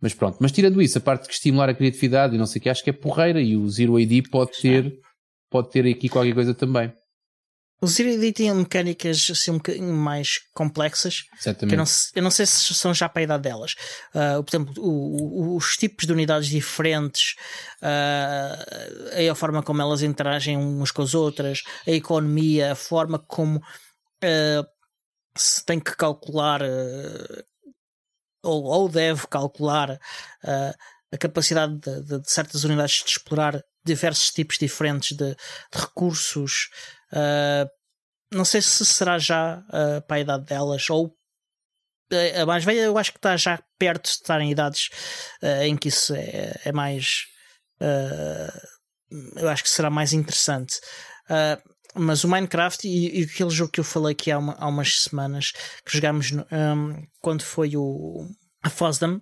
[0.00, 2.62] Mas pronto, mas tirando isso, a parte de estimular a criatividade e não sei o
[2.62, 4.92] que, acho que é porreira e o Zero AD pode ter,
[5.50, 6.92] pode ter aqui qualquer coisa também.
[7.80, 11.24] O Zero tem mecânicas assim um bocadinho mais complexas.
[11.40, 11.74] Exatamente.
[11.74, 11.84] Eu não,
[12.16, 13.76] eu não sei se são já para a idade delas.
[14.12, 17.36] Uh, por exemplo, o, o, os tipos de unidades diferentes,
[17.80, 23.58] uh, a forma como elas interagem umas com as outras, a economia, a forma como
[23.58, 24.66] uh,
[25.36, 26.60] se tem que calcular
[28.42, 30.00] ou, ou deve calcular
[31.12, 35.36] a capacidade de, de, de, certas unidades de explorar diversos tipos diferentes de, de
[35.72, 36.70] recursos.
[37.12, 37.68] Uh,
[38.32, 41.14] não sei se será já uh, para a idade delas ou
[42.40, 44.88] a mais velha eu acho que está já perto de estar em idades
[45.42, 47.26] uh, em que isso é, é mais
[47.80, 48.78] uh,
[49.36, 50.80] eu acho que será mais interessante.
[51.30, 54.66] Uh, mas o Minecraft e, e, aquele jogo que eu falei aqui há, uma, há
[54.66, 55.52] umas semanas
[55.84, 58.26] que jogámos um, quando foi o
[58.62, 59.20] a Fosdam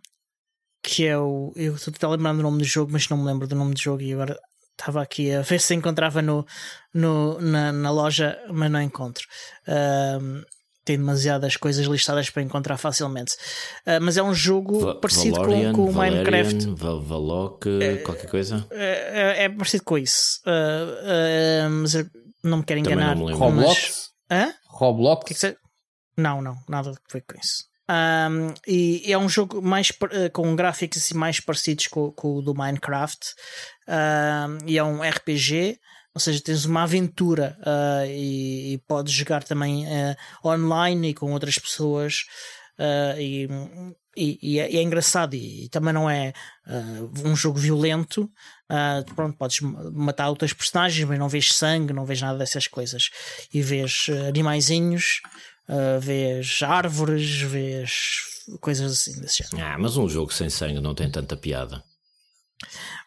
[0.83, 3.47] que é o eu estou a lembrar do nome do jogo mas não me lembro
[3.47, 4.39] do nome do jogo e agora
[4.79, 6.47] estava aqui a ver se encontrava no,
[6.93, 9.27] no, na, na loja, mas não encontro.
[9.67, 10.43] Um,
[10.85, 13.35] tem demasiadas coisas listadas para encontrar facilmente.
[13.85, 16.67] Uh, mas é um jogo Va parecido Valorian, com, com o Minecraft.
[16.77, 18.65] Val Valok, é, qualquer coisa?
[18.71, 20.41] É, é, é, parecido com isso.
[20.47, 22.07] Uh, uh, mas eu
[22.45, 23.17] não me quero enganar.
[23.17, 24.11] Não me Roblox?
[24.31, 24.55] Hã?
[24.69, 25.25] Roblox?
[25.27, 25.57] Que que
[26.17, 27.65] não, não, nada a ver com isso.
[27.89, 29.93] Um, e é um jogo mais
[30.33, 33.35] com gráficos assim, mais parecidos com, com o do Minecraft.
[33.89, 35.79] Um, e é um RPG
[36.17, 40.17] ou seja, tens uma aventura uh, e, e, podes jogar também uh,
[40.49, 42.25] online e com outras pessoas.
[42.79, 43.49] Uh, e,
[44.17, 46.33] e, e, é, e, é, engraçado e, também não é
[47.23, 48.31] um jogo violento.
[49.15, 53.11] pronto, podes matar outras personagens, mas não vês sangue, não vês nada dessas coisas.
[53.53, 55.21] E vês animaizinhos,
[56.01, 57.93] vês árvores, vês
[58.61, 59.67] coisas assim desse género.
[59.67, 61.83] Ah, mas um jogo sem sangue não tem tanta piada.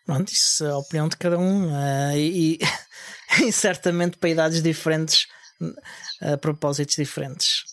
[0.05, 1.69] Pronto, isso é a opinião de cada um.
[2.15, 2.59] e
[3.45, 5.27] e certamente para idades diferentes,
[6.21, 7.63] a propósitos diferentes,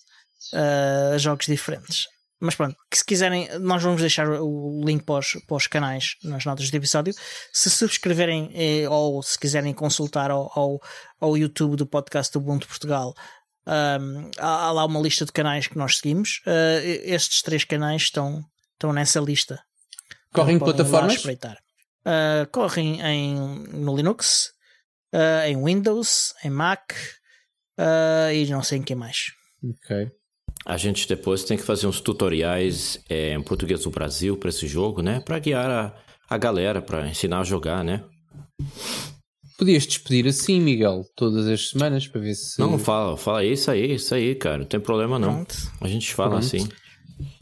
[0.53, 2.07] a jogos diferentes.
[2.39, 6.45] Mas pronto, se quiserem, nós vamos deixar o link para os, para os canais nas
[6.45, 7.15] notas do episódio.
[7.51, 10.79] Se subscreverem eh, ou se quiserem consultar ao, ao,
[11.19, 13.15] ao YouTube do podcast do Ubuntu Portugal,
[13.67, 16.41] um, há, há, lá uma lista de canais que nós seguimos.
[16.47, 19.61] Uh, estes três canais estão, estão nessa lista.
[20.33, 21.25] Correm em plataformas?
[21.25, 23.35] Uh, correm em,
[23.73, 24.53] no Linux,
[25.13, 29.33] uh, em Windows, em Mac uh, e não sei em que mais.
[29.63, 30.11] Ok.
[30.65, 34.67] A gente depois tem que fazer uns tutoriais é, em português do Brasil para esse
[34.67, 35.21] jogo, né?
[35.21, 35.95] Para guiar a,
[36.29, 38.05] a galera, para ensinar a jogar, né?
[39.57, 42.61] Podias despedir assim, Miguel, todas as semanas para ver se.
[42.61, 44.59] Não, fala, fala isso aí, isso aí, cara.
[44.59, 45.45] Não tem problema não.
[45.45, 45.57] Pronto.
[45.81, 46.45] A gente fala Pronto.
[46.45, 46.69] assim.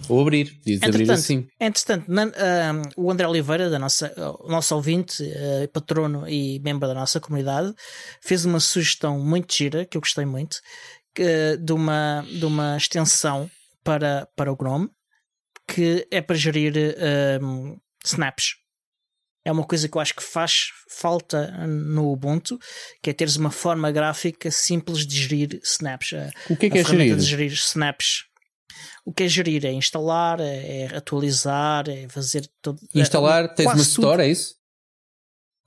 [0.09, 1.48] Ou abrir, diz abrir assim.
[1.59, 6.87] Entretanto, na, uh, o André Oliveira, da nossa, uh, nosso ouvinte, uh, patrono e membro
[6.87, 7.74] da nossa comunidade,
[8.20, 10.59] fez uma sugestão muito gira, que eu gostei muito,
[11.16, 13.50] de, uma, de uma extensão
[13.83, 14.88] para, para o Gnome,
[15.66, 16.74] que é para gerir
[18.05, 18.57] snaps.
[19.44, 22.59] É uma coisa que eu acho que faz falta no Ubuntu,
[23.02, 26.12] que é teres uma forma gráfica simples de gerir snaps.
[26.48, 27.16] O que é que é gerir?
[27.16, 28.24] de gerir snaps
[29.04, 29.64] o que é gerir?
[29.66, 32.80] É instalar, é, é atualizar, é fazer todo.
[32.94, 34.54] Instalar, é, tens uma store, é isso?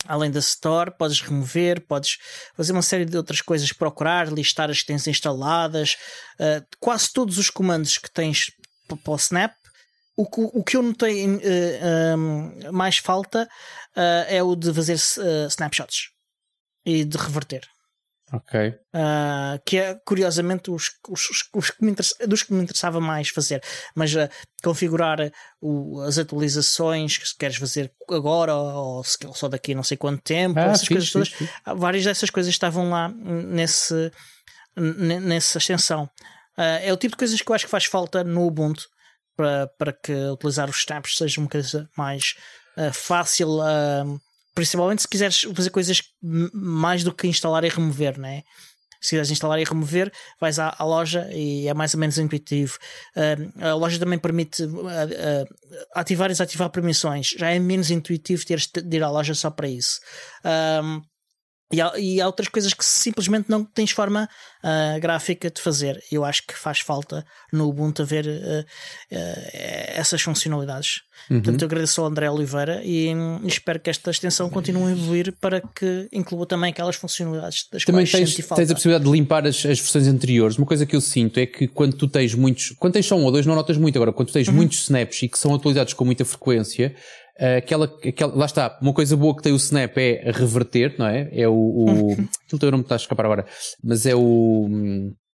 [0.06, 2.18] Além da store, podes remover, podes
[2.56, 5.98] fazer uma série de outras coisas, procurar, listar as que tens instaladas,
[6.40, 8.52] uh, quase todos os comandos que tens
[8.88, 9.54] para o Snap.
[10.18, 13.48] O, o, o que eu notei uh, um, mais falta
[13.96, 14.98] uh, é o de fazer
[15.48, 16.10] snapshots
[16.86, 17.62] e de reverter.
[18.34, 18.70] Ok.
[18.94, 21.96] Uh, que é curiosamente os, os, os que me
[22.28, 23.64] dos que me interessava mais fazer.
[23.96, 24.28] Mas uh,
[24.62, 29.96] configurar o, as atualizações que queres fazer agora ou, ou só daqui a não sei
[29.96, 31.30] quanto tempo, ah, essas fixe, coisas todas.
[31.30, 31.54] Fixe.
[31.78, 34.12] Várias dessas coisas estavam lá nesse,
[34.76, 36.10] nessa extensão.
[36.58, 38.90] Uh, é o tipo de coisas que eu acho que faz falta no Ubuntu
[39.38, 42.36] para, para que utilizar os tabs seja uma coisa mais
[42.92, 43.60] fácil.
[43.60, 44.20] Uh,
[44.58, 46.02] principalmente se quiseres fazer coisas
[46.52, 48.42] mais do que instalar e remover, né?
[49.00, 52.76] Se quiseres instalar e remover, vais à, à loja e é mais ou menos intuitivo.
[53.16, 55.48] Uh, a loja também permite uh, uh,
[55.94, 57.36] ativar e desativar permissões.
[57.38, 60.00] Já é menos intuitivo teres de ir à loja só para isso.
[61.72, 64.30] E há, e há, outras coisas que simplesmente não tens forma
[64.64, 66.02] uh, gráfica de fazer.
[66.10, 69.50] Eu acho que faz falta no Ubuntu haver uh, uh,
[69.96, 71.02] essas funcionalidades.
[71.30, 71.42] Uhum.
[71.42, 75.34] Portanto, eu agradeço ao André Oliveira e um, espero que esta extensão continue a evoluir
[75.42, 79.46] para que inclua também aquelas funcionalidades das também quais tens, tens a possibilidade de limpar
[79.46, 80.58] as, as, versões anteriores.
[80.58, 83.26] Uma coisa que eu sinto é que quando tu tens muitos, quando tens só um
[83.26, 83.98] ou dois, não notas muito.
[83.98, 84.54] Agora, quando tu tens uhum.
[84.54, 86.96] muitos snaps e que são atualizados com muita frequência,
[87.58, 91.30] aquela, aquela, lá está, uma coisa boa que tem o Snap é reverter, não é?
[91.32, 92.12] É o, o
[92.46, 93.46] aquilo teu nome está a escapar agora,
[93.84, 94.68] mas é o,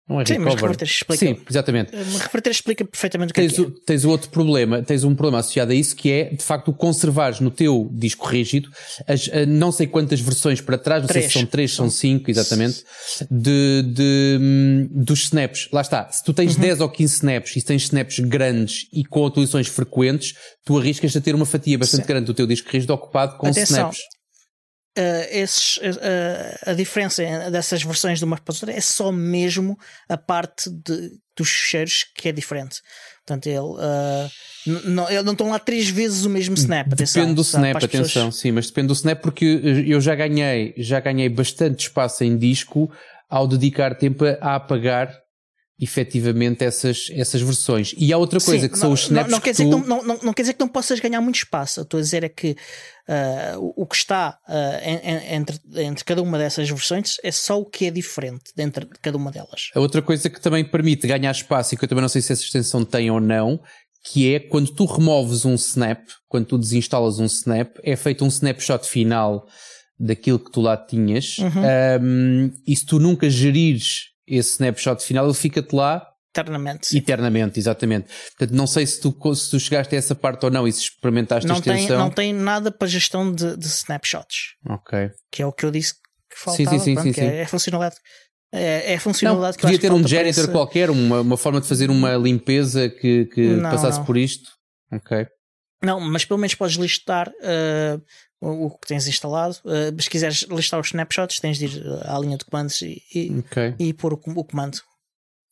[0.08, 0.76] Não é Sim, mas recover.
[0.84, 1.26] explica.
[1.26, 1.96] Sim, exatamente.
[1.96, 3.62] Uma refrateira explica perfeitamente o que Tens, é.
[3.62, 6.74] o, tens o outro problema, tens um problema associado a isso que é, de facto,
[6.74, 8.70] conservares no teu disco rígido
[9.08, 11.26] as, a não sei quantas versões para trás, não Três.
[11.26, 12.84] sei se são três, são cinco, exatamente,
[13.32, 15.70] de, de, hum, dos snaps.
[15.72, 16.10] Lá está.
[16.12, 16.34] Se tu Uhum.
[16.36, 20.34] tens 10 ou 15 snaps e tens snaps grandes e com atualizações frequentes,
[20.66, 22.08] tu arriscas a ter uma fatia bastante Sim.
[22.08, 23.78] grande do teu disco rígido ocupado com Atenção.
[23.92, 24.00] snaps.
[24.96, 29.76] Uh, esses, uh, a diferença dessas versões de uma para outra é só mesmo
[30.08, 32.80] a parte de, dos cheiros que é diferente.
[33.26, 34.30] Portanto, ele, uh,
[34.86, 36.94] não, ele não estão lá três vezes o mesmo snap.
[36.94, 39.46] Atenção, Depende do sabe, snap, as pessoas- atenção, sim, mas depende do snap porque
[39.88, 42.92] eu já ganhei, já ganhei bastante espaço em disco
[43.28, 45.23] ao dedicar tempo a apagar
[45.80, 47.94] efetivamente essas, essas versões.
[47.98, 49.70] E há outra coisa Sim, que são não, os snaps não, não, quer que dizer
[49.70, 49.82] tu...
[49.82, 51.80] que não, não, quer dizer que não possas ganhar muito espaço.
[51.80, 52.56] Eu Estou a dizer é que
[53.08, 54.38] ah, o, o que está
[54.84, 59.00] en- entre, entre cada uma dessas versões é só o que é diferente dentro de
[59.02, 59.72] cada uma delas.
[59.74, 62.32] A outra coisa que também permite ganhar espaço e que eu também não sei se
[62.32, 63.60] essa extensão tem ou não,
[64.06, 68.28] que é quando tu removes um snap, quando tu desinstalas um snap, é feito um
[68.28, 69.48] snapshot final
[70.00, 71.38] daquilo que tu lá tinhas.
[71.40, 72.02] Uhum.
[72.02, 76.88] Um, e se tu nunca gerires esse snapshot final, ele fica-te lá Eternamente.
[76.88, 76.98] sim.
[76.98, 78.08] eternamente, exatamente.
[78.38, 80.82] Portanto, não sei se tu, se tu chegaste a essa parte ou não e se
[80.82, 81.98] experimentaste a Não tem, extensão.
[82.00, 85.12] não tem nada para gestão de, de snapshots, Ok.
[85.32, 86.00] que é o que eu disse que
[86.40, 86.70] Sim, faltava.
[86.80, 87.28] sim, sim, pronto, sim, que sim.
[87.28, 87.96] É, é funcionalidade.
[88.52, 91.38] É, é a Não, funcionalidade que eu podia que ter um janitor qualquer, uma, uma
[91.38, 94.06] forma de fazer uma limpeza que, que Não, passasse não.
[94.06, 94.50] por isto.
[94.92, 95.26] Ok.
[95.84, 98.02] Não, mas pelo menos podes listar uh,
[98.42, 99.56] o, o que tens instalado.
[99.66, 103.02] Uh, se quiseres listar os snapshots, tens de ir uh, à linha de comandos e,
[103.14, 103.76] e, Ok.
[103.80, 104.78] e pôr o, o comando.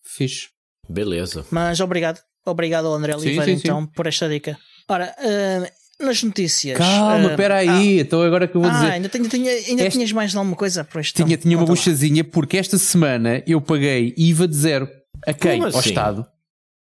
[0.03, 0.47] Fixe.
[0.89, 1.45] Beleza.
[1.51, 3.61] Mas obrigado, obrigado ao André Oliveira sim, sim.
[3.63, 4.57] então por esta dica.
[4.87, 6.77] Ora, uh, nas notícias.
[6.77, 7.99] Calma, uh, espera aí.
[7.99, 8.87] Então agora que eu vou Ah, dizer.
[8.87, 11.57] ah, ainda, tinha, tinha- ainda Este- tinhas mais alguma coisa por este Tinha, então, tinha
[11.57, 14.89] uma buchazinha porque esta semana eu paguei IVA de zero.
[15.25, 15.59] A quem?
[15.61, 15.89] Como Ao assim?
[15.89, 16.25] Estado.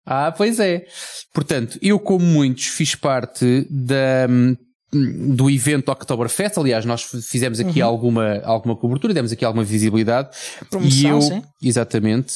[0.04, 0.84] Ah, pois é.
[1.32, 4.56] Portanto, eu, como muitos, fiz parte da, hum,
[4.92, 6.58] do evento Oktoberfest.
[6.58, 10.30] Aliás, nós fizemos aqui alguma, alguma cobertura, demos aqui alguma visibilidade.
[10.68, 11.42] Promoção, e eu, sim.
[11.62, 12.34] Exatamente.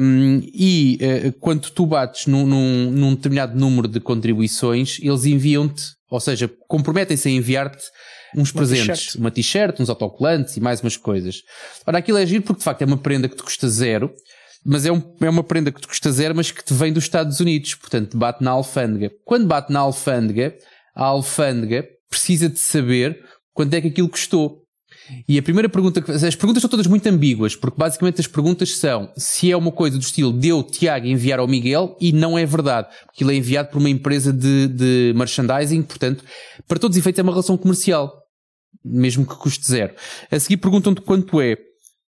[0.00, 5.84] Hum, e eh, quando tu bates num, num, num determinado número de contribuições, eles enviam-te,
[6.10, 7.84] ou seja, comprometem-se a enviar-te
[8.34, 11.42] uns Uma presentes, uma t-shirt, uns autocolantes e mais umas coisas.
[11.86, 14.12] Ora, aquilo é giro porque de facto é uma prenda que te custa zero,
[14.64, 17.04] mas é, um- é uma prenda que te custa zero, mas que te vem dos
[17.04, 19.10] Estados Unidos, portanto bate na alfândega.
[19.24, 20.54] Quando bate na alfândega,
[20.94, 23.18] a alfândega precisa de saber
[23.52, 24.62] quanto é que aquilo custou.
[25.28, 28.76] E a primeira pergunta, que- as perguntas são todas muito ambíguas, porque basicamente as perguntas
[28.76, 32.46] são se é uma coisa do estilo deu Tiago enviar ao Miguel e não é
[32.46, 36.24] verdade, porque ele é enviado por uma empresa de, de merchandising, portanto,
[36.66, 38.14] para todos os efeitos é uma relação comercial,
[38.84, 39.94] mesmo que custe zero.
[40.30, 41.56] A seguir perguntam-te quanto é,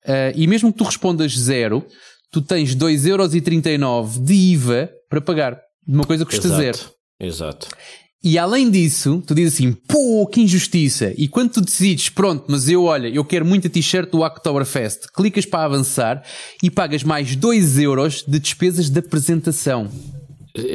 [0.07, 1.83] Ah, e mesmo que tu respondas zero,
[2.35, 6.61] tu tens 2,39€ de IVA para pagar, de uma coisa que custa Exato.
[6.61, 6.79] zero.
[7.17, 7.67] Exato.
[8.21, 11.13] E além disso, tu dizes assim, pô, que injustiça.
[11.15, 15.07] E quando tu decides, pronto, mas eu, olha, eu quero muito a t-shirt do Oktoberfest,
[15.15, 16.25] clicas para avançar
[16.61, 19.89] e pagas mais 2 euros de despesas de apresentação.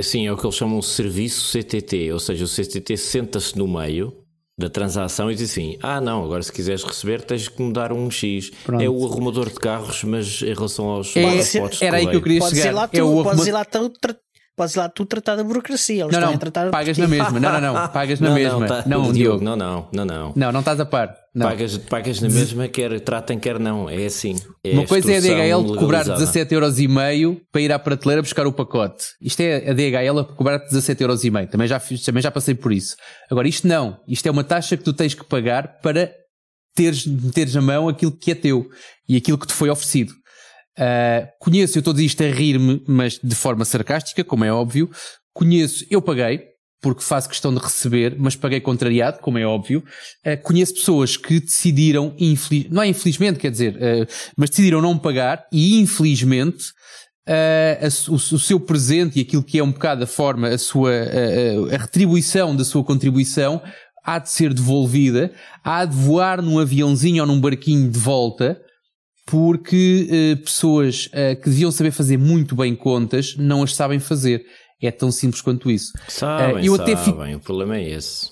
[0.03, 3.69] Sim, é o que eles chamam de serviço CTT, ou seja, o CTT senta-se no
[3.69, 4.15] meio
[4.61, 8.11] da transação e diz assim: Ah, não, agora se quiseres receber tens que mudar um
[8.11, 8.51] X.
[8.65, 8.83] Pronto.
[8.83, 12.17] É o arrumador de carros, mas em relação aos É- passaportes de era aí que
[12.17, 12.75] eu queria Podes ir chegar.
[12.75, 14.17] lá é tu, o podes ir lá tu, tra-
[14.57, 16.03] podes ir lá tu tratar da burocracia.
[16.05, 17.41] Eles Não, estão não, a tratar pagas na mesma.
[17.41, 18.59] Não, não, não, pagas na não, mesma.
[18.61, 19.43] Não, tá- Não, Diogo.
[19.45, 20.33] não, não, não, não.
[20.37, 21.15] Não, não estás a par.
[21.33, 21.47] Não.
[21.47, 23.89] Pagas, pagas na mesma, quer tratem, quer não.
[23.89, 24.35] É assim.
[24.65, 26.45] É Uma coisa é a DHL cobrar legalizada.
[26.47, 29.05] 17,5€ para ir à prateleira buscar o pacote.
[29.21, 31.49] Isto é a DHL a cobrar 17,5€.
[31.49, 32.97] Também já, fiz- também já passei por isso.
[33.31, 33.99] Agora, isto não.
[34.09, 36.13] Isto é uma taxa que tu tens que pagar para
[36.75, 38.69] teres, meteres a mão aquilo que é teu
[39.09, 40.13] e aquilo que te foi oferecido.
[40.79, 44.53] Ah, conheço, eu estou a dizer isto a rir-me, mas de forma sarcástica, como é
[44.53, 44.91] óbvio.
[45.33, 46.43] Conheço, eu paguei,
[46.81, 49.85] porque faço questão de receber, mas paguei contrariado, como é óbvio.
[50.25, 54.99] Ah, conheço pessoas que decidiram, infeliz, não é infelizmente, quer dizer, ah, mas decidiram não
[54.99, 56.73] pagar e infelizmente
[57.29, 60.59] ah, a o, o seu presente e aquilo que é um bocado a forma, a
[60.59, 63.61] sua, ah, a retribuição da sua contribuição
[64.03, 65.31] há de ser devolvida,
[65.63, 68.59] há de voar num aviãozinho ou num barquinho de volta,
[69.27, 74.43] porque pessoas que deviam saber fazer muito bem contas não as sabem fazer.
[74.83, 75.93] É tão simples quanto isso.
[76.09, 77.35] Sabem, Eh, eu até fi- sabem.
[77.35, 78.31] O problema é esse.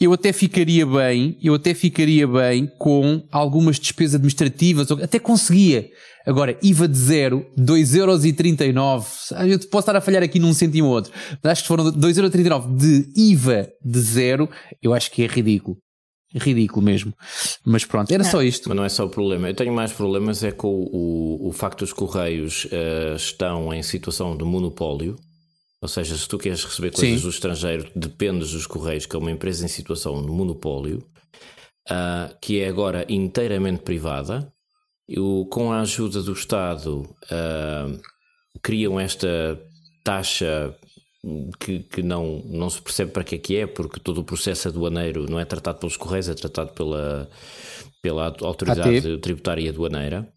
[0.00, 5.88] Eu até ficaria bem, eu até ficaria bem com algumas despesas administrativas, até conseguia.
[6.26, 9.32] Agora, IVA de zero, 2,39€.
[9.34, 11.12] Ah, Eu posso estar a falhar aqui num cêntimo ou outro.
[11.42, 14.48] Mas acho que foram 2,39€ de IVA de zero,
[14.82, 15.76] eu acho que é ridículo.
[16.34, 17.12] ridículo mesmo.
[17.64, 18.68] Mas pronto, era só isto.
[18.68, 19.48] Mas não é só o problema.
[19.50, 23.82] Eu tenho mais problemas é com o, o, o facto dos Correios uh, estão em
[23.82, 25.16] situação de monopólio.
[25.82, 27.26] Ou seja, se tu queres receber coisas Sim.
[27.26, 31.04] do estrangeiro, dependes dos Correios, que é uma empresa em situação de monopólio,
[31.90, 34.52] uh, que é agora inteiramente privada.
[35.08, 38.00] Eu, com a ajuda do Estado, uh,
[38.62, 39.60] criam esta
[40.04, 40.72] taxa
[41.58, 44.68] que, que não, não se percebe para que é que é, porque todo o processo
[44.68, 47.28] aduaneiro não é tratado pelos Correios, é tratado pela,
[48.00, 50.32] pela Autoridade Tributária Aduaneira.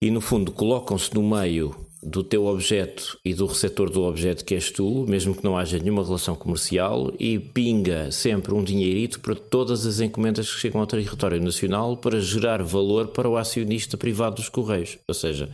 [0.00, 4.54] E no fundo colocam-se no meio do teu objeto e do receptor do objeto que
[4.54, 9.34] és tu, mesmo que não haja nenhuma relação comercial, e pinga sempre um dinheirito para
[9.34, 14.36] todas as encomendas que chegam ao território nacional para gerar valor para o acionista privado
[14.36, 14.98] dos Correios.
[15.08, 15.48] Ou seja,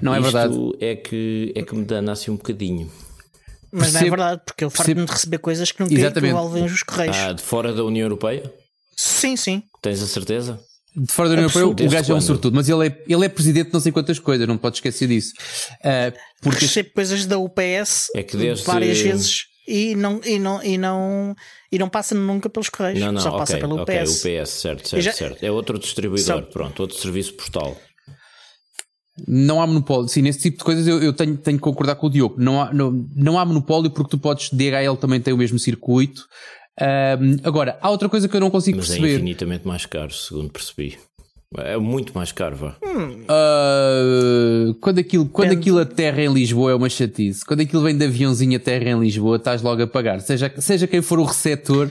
[0.00, 0.54] não é verdade.
[0.80, 2.90] é que, é que me dana assim um bocadinho.
[3.70, 6.82] Mas Percebo, não é verdade, porque eu farto-me de receber coisas que não envolvem os
[6.82, 7.16] correios.
[7.16, 8.52] Ah, de fora da União Europeia?
[8.96, 9.62] Sim, sim.
[9.80, 10.58] Tens a certeza?
[10.98, 13.28] De fora da União Europeia, o gajo é um sortudo, mas ele é, ele é
[13.28, 15.32] presidente de não sei quantas coisas, não pode esquecer disso.
[15.80, 18.64] Uh, porque recebo coisas da UPS é que desde...
[18.64, 21.36] várias vezes e não, e, não, e, não,
[21.70, 24.20] e não passa nunca pelos correios, não, não, só okay, passa pelo UPS.
[24.20, 25.12] Okay, UPS, certo, certo, já...
[25.12, 25.44] certo.
[25.44, 26.40] É outro distribuidor, só...
[26.40, 27.76] pronto, outro serviço postal.
[29.26, 30.08] Não há monopólio.
[30.08, 32.36] Sim, nesse tipo de coisas eu, eu tenho, tenho que concordar com o Diogo.
[32.38, 34.48] Não há, não, não há monopólio porque tu podes.
[34.50, 36.22] DHL também tem o mesmo circuito.
[36.80, 39.06] Um, agora, há outra coisa que eu não consigo Mas perceber.
[39.06, 40.98] Mas é infinitamente mais caro, segundo percebi.
[41.56, 42.76] É muito mais caro, vá.
[42.84, 43.24] Hum.
[43.24, 47.44] Uh, quando aquilo, quando aquilo aterra em Lisboa é uma chatice.
[47.44, 50.20] Quando aquilo vem de aviãozinho aterra em Lisboa, estás logo a pagar.
[50.20, 51.90] Seja, seja quem for o receptor,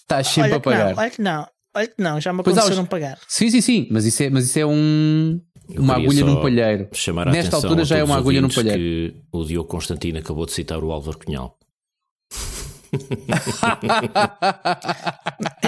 [0.00, 0.94] estás sempre olha a pagar.
[0.94, 3.18] Não, olha que não, olha que não, já me aconteceu não pagar.
[3.28, 5.38] Sim, sim, sim, mas isso é, mas isso é um
[5.76, 6.88] uma agulha num palheiro.
[7.30, 8.78] Nesta altura já é uma agulha num palheiro.
[8.78, 11.58] Que o Diogo Constantino acabou de citar o Álvaro Cunhal.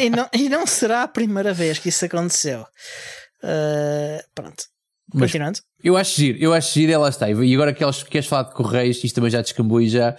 [0.01, 2.63] E, não, e não será a primeira vez que isso aconteceu.
[3.43, 4.65] Uh, pronto.
[5.15, 5.61] Mas Continuando.
[5.83, 7.31] Eu acho giro, eu acho giro, ela está.
[7.31, 10.17] E agora que queres falar de Correios, isto também já descambou e já.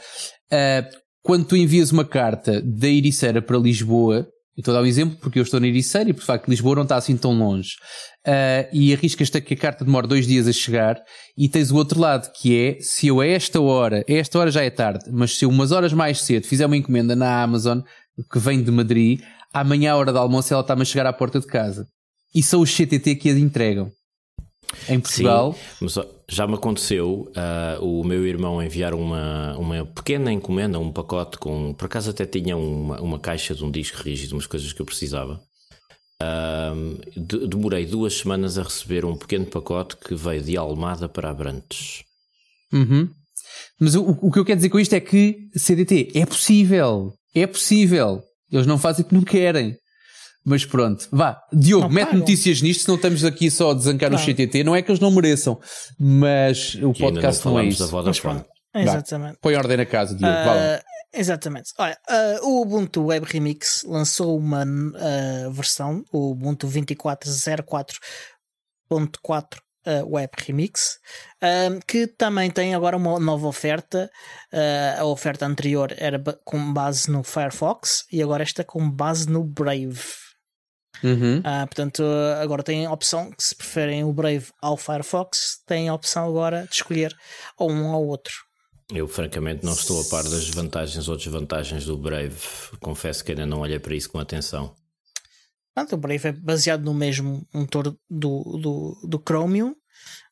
[0.51, 4.27] Uh, quando tu envias uma carta da Ericeira para Lisboa,
[4.61, 6.83] estou a dar um exemplo porque eu estou na Ericeira e por facto Lisboa não
[6.83, 7.75] está assim tão longe.
[8.25, 11.01] Uh, e arriscas-te que a carta demora dois dias a chegar
[11.37, 14.51] e tens o outro lado que é se eu a esta hora, a esta hora
[14.51, 17.79] já é tarde, mas se eu umas horas mais cedo fizer uma encomenda na Amazon
[18.31, 19.21] que vem de Madrid,
[19.53, 21.87] amanhã à hora do almoço ela está-me a chegar à porta de casa.
[22.33, 23.91] E são os CTT que a entregam.
[24.89, 25.55] Em Portugal.
[25.87, 31.37] Sim, já me aconteceu uh, o meu irmão enviar uma, uma pequena encomenda, um pacote
[31.37, 31.73] com.
[31.73, 34.85] Por acaso até tinha uma, uma caixa de um disco rígido, umas coisas que eu
[34.85, 35.41] precisava.
[36.21, 41.29] Uh, de, demorei duas semanas a receber um pequeno pacote que veio de Almada para
[41.29, 42.03] Abrantes.
[42.73, 43.09] Uhum.
[43.79, 47.13] Mas o, o que eu quero dizer com isto é que CDT é possível.
[47.33, 48.21] É possível.
[48.51, 49.77] Eles não fazem o que não querem.
[50.49, 51.43] Mas pronto, vá.
[51.51, 54.63] Diogo, não mete notícias nisto, se não estamos aqui só a desancar o CTT.
[54.63, 55.59] Não é que eles não mereçam,
[55.99, 57.83] mas o e podcast não, não, é isso.
[57.83, 58.45] Da Vodafone.
[58.73, 59.39] Exatamente.
[59.41, 60.33] Põe ordem na casa, Diogo.
[60.33, 60.79] Uh,
[61.13, 61.73] exatamente.
[61.77, 70.31] Olha, uh, o Ubuntu Web Remix lançou uma uh, versão, o Ubuntu 24.04.4 Uh, Web
[70.45, 70.97] Remix,
[71.41, 74.11] uh, que também tem agora uma nova oferta.
[74.51, 79.45] Uh, a oferta anterior era com base no Firefox e agora esta com base no
[79.45, 80.26] Brave.
[81.03, 81.41] Uhum.
[81.43, 82.03] Ah, portanto,
[82.41, 86.65] agora têm a opção que se preferem o Brave ao Firefox, têm a opção agora
[86.67, 87.15] de escolher
[87.57, 88.33] ou um ou outro.
[88.93, 92.37] Eu francamente não estou a par das vantagens ou desvantagens do Brave.
[92.79, 94.73] Confesso que ainda não olhei para isso com atenção.
[95.75, 99.75] Portanto, o Brave é baseado no mesmo motor do, do, do Chromium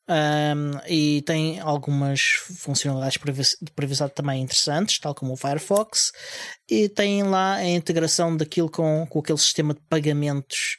[0.08, 2.22] um, e tem algumas
[2.60, 3.20] funcionalidades
[3.62, 6.12] de privacidade também interessantes, tal como o Firefox,
[6.70, 10.78] e tem lá a integração daquilo com, com aquele sistema de pagamentos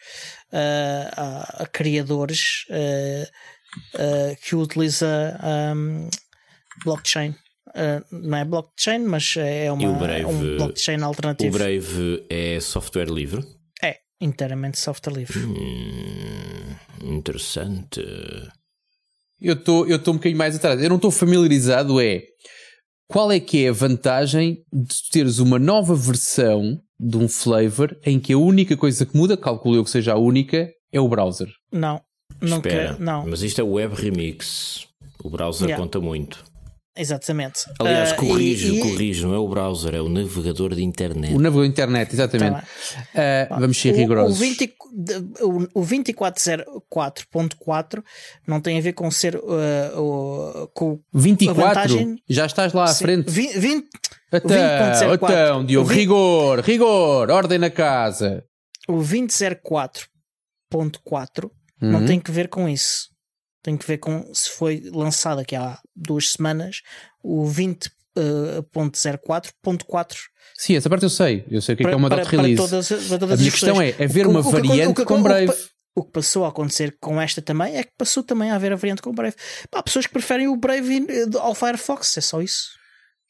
[0.52, 5.40] uh, a, a, criadores uh, uh, que utiliza
[5.74, 6.08] um,
[6.84, 7.34] blockchain.
[8.12, 11.56] não é blockchain, mas é uma, Brave, um blockchain alternativo.
[11.56, 13.44] O Brave é software livre?
[13.82, 15.38] É, inteiramente software livre.
[15.38, 18.00] Hum, interessante.
[19.40, 20.82] Eu estou eu um bocadinho mais atrás.
[20.82, 22.22] Eu não estou familiarizado, é
[23.08, 28.18] qual é que é a vantagem de teres uma nova versão de um flavor em
[28.18, 31.48] que a única coisa que muda, calculo eu que seja a única, é o browser.
[31.70, 32.00] Não,
[32.40, 33.26] não Espera, quer, não.
[33.26, 34.86] Mas isto é web remix.
[35.22, 35.82] O browser yeah.
[35.82, 36.44] conta muito.
[36.96, 37.66] Exatamente.
[37.78, 38.16] Aliás, uh, e,
[38.80, 41.34] corrijo, não é o browser, é o navegador de internet.
[41.34, 42.64] O navegador de internet, exatamente.
[43.12, 44.40] Tá uh, vamos ser rigorosos.
[45.40, 48.02] O, o 2404.4
[48.46, 51.62] não tem a ver com ser uh, o, com 24?
[51.62, 52.16] Vantagem...
[52.28, 53.30] Já estás lá à Sim, frente.
[53.30, 53.86] 20, 20,
[54.32, 58.44] então, então, Diogo, rigor, rigor, ordem na casa.
[58.88, 61.50] o 2004.4 uhum.
[61.80, 63.14] não tem que ver com isso.
[63.66, 66.82] Tem que ver com se foi lançado aqui há duas semanas
[67.20, 67.90] o 20.04.4.
[68.16, 68.64] Uh,
[70.56, 71.44] Sim, essa parte eu sei.
[71.50, 72.54] Eu sei o que para, é, que é uma dot release.
[72.54, 75.20] Para todas, para todas a minha questão é haver uma o, variante o, o, com
[75.20, 75.52] Brave.
[75.96, 78.76] O que passou a acontecer com esta também é que passou também a haver a
[78.76, 79.34] variante com o Brave.
[79.74, 81.04] Há pessoas que preferem o Brave
[81.40, 82.68] ao Firefox, é só isso.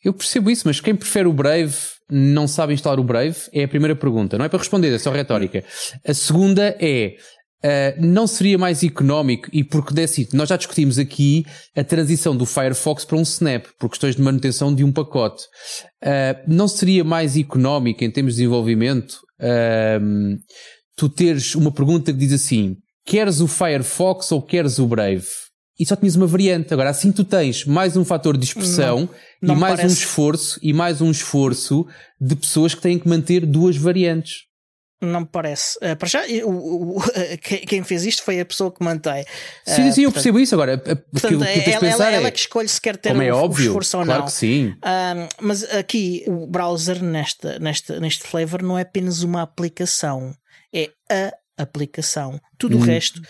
[0.04, 1.74] Eu percebo isso, mas quem prefere o Brave
[2.10, 3.36] não sabe instalar o Brave?
[3.52, 4.38] É a primeira pergunta.
[4.38, 5.64] Não é para responder, é só retórica.
[6.06, 7.16] A segunda é.
[7.64, 11.44] Uh, não seria mais económico e porque desse nós já discutimos aqui
[11.74, 15.42] a transição do Firefox para um Snap por questões de manutenção de um pacote
[16.04, 20.36] uh, não seria mais económico em termos de desenvolvimento uh,
[20.96, 25.26] tu teres uma pergunta que diz assim: queres o Firefox ou queres o Brave?
[25.78, 26.72] E só tinhas uma variante.
[26.72, 29.00] Agora, assim tu tens mais um fator de expressão
[29.42, 29.94] não, não e mais parece.
[29.94, 31.86] um esforço e mais um esforço
[32.18, 34.46] de pessoas que têm que manter duas variantes.
[35.00, 35.76] Não me parece.
[35.78, 37.02] Uh, para já, o, o,
[37.40, 39.22] quem fez isto foi a pessoa que mantém.
[39.22, 39.26] Uh,
[39.66, 40.54] sim, sim, eu percebo isso.
[40.54, 43.32] Agora, portanto, que, que ela, ela, é, ela, que escolhe se quer ter como é
[43.32, 44.26] o, óbvio, esforço ou claro não.
[44.26, 44.74] que sim.
[45.40, 50.34] Mas aqui, o browser nesta, nesta, neste flavor não é apenas uma aplicação
[50.72, 52.40] é a aplicação.
[52.58, 52.80] Tudo hum.
[52.80, 53.20] o resto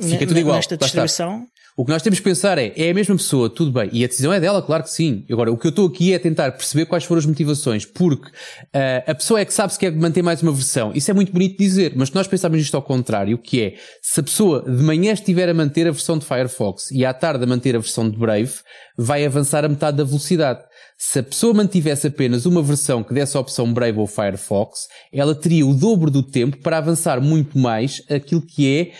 [0.00, 0.56] Fica tudo igual.
[0.56, 1.46] nesta distribuição.
[1.76, 4.06] O que nós temos que pensar é, é a mesma pessoa, tudo bem, e a
[4.06, 5.24] decisão é dela, claro que sim.
[5.28, 9.10] Agora, o que eu estou aqui é tentar perceber quais foram as motivações, porque uh,
[9.10, 10.92] a pessoa é que sabe se quer manter mais uma versão.
[10.94, 14.22] Isso é muito bonito dizer, mas nós pensarmos isto ao contrário, que é, se a
[14.22, 17.74] pessoa de manhã estiver a manter a versão de Firefox e à tarde a manter
[17.74, 18.52] a versão de Brave,
[18.96, 20.60] vai avançar a metade da velocidade.
[20.96, 25.34] Se a pessoa mantivesse apenas uma versão que desse a opção Brave ou Firefox, ela
[25.34, 28.92] teria o dobro do tempo para avançar muito mais aquilo que é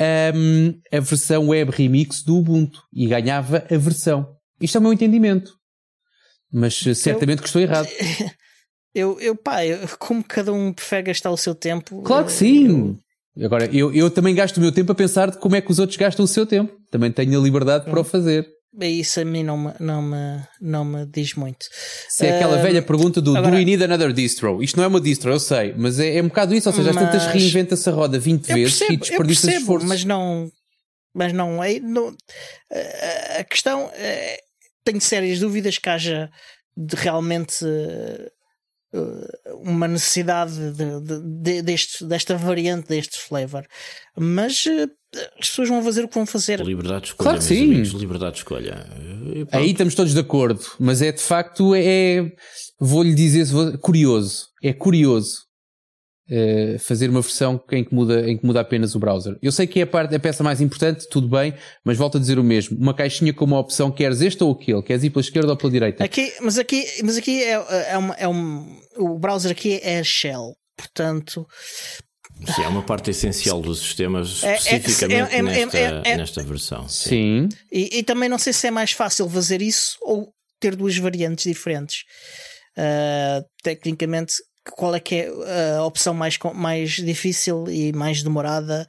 [0.00, 4.36] um, a versão web remix do Ubuntu e ganhava a versão.
[4.60, 5.52] Isto é o meu entendimento.
[6.52, 7.88] Mas certamente eu, que estou errado.
[8.94, 12.02] Eu, eu pá, eu, como cada um prefere gastar o seu tempo.
[12.02, 13.00] Claro que sim.
[13.34, 13.46] Eu...
[13.46, 15.78] Agora, eu, eu também gasto o meu tempo a pensar de como é que os
[15.78, 16.76] outros gastam o seu tempo.
[16.90, 18.46] Também tenho a liberdade para o fazer.
[18.80, 21.66] Isso a mim não me, não me, não me diz muito.
[22.08, 24.62] Isso é aquela uh, velha pergunta do agora, do we need another distro?
[24.62, 26.90] Isto não é uma distro, eu sei, mas é, é um bocado isso, ou seja,
[26.90, 29.86] as tantas reinventa-se a roda 20 vezes percebo, e desperdiça esforço.
[29.86, 30.50] Mas não,
[31.14, 31.78] mas não é.
[31.80, 32.16] Não,
[33.38, 34.40] a questão é,
[34.84, 36.30] tenho sérias dúvidas que haja
[36.74, 37.64] de realmente
[38.94, 43.66] uh, uma necessidade de, de, de, deste, desta variante, deste flavor.
[44.16, 44.64] Mas
[45.38, 46.60] as pessoas vão fazer o que vão fazer.
[46.60, 47.64] Liberdade de escolha, claro que sim.
[47.64, 48.86] Amigos, liberdade de escolha.
[49.52, 52.32] Aí estamos todos de acordo, mas é de facto, é, é
[52.80, 53.46] vou-lhe dizer,
[53.78, 55.42] curioso, é curioso
[56.30, 59.36] é, fazer uma versão em que, muda, em que muda apenas o browser.
[59.42, 61.54] Eu sei que é a, parte, a peça mais importante, tudo bem,
[61.84, 62.78] mas volto a dizer o mesmo.
[62.78, 65.70] Uma caixinha com uma opção, queres este ou aquele, queres ir pela esquerda ou pela
[65.70, 66.02] direita.
[66.02, 70.04] Aqui, mas aqui, mas aqui é, é, uma, é um, o browser aqui é a
[70.04, 71.46] shell, portanto
[72.46, 76.42] Sim, é uma parte essencial dos sistemas é, é, especificamente é, é, nesta, é, nesta
[76.42, 76.88] versão.
[76.88, 77.48] Sim.
[77.50, 77.58] sim.
[77.70, 81.44] E, e, também não sei se é mais fácil fazer isso ou ter duas variantes
[81.44, 82.04] diferentes.
[82.76, 84.34] Uh, tecnicamente,
[84.70, 88.86] qual é que é a opção mais, mais difícil e mais demorada?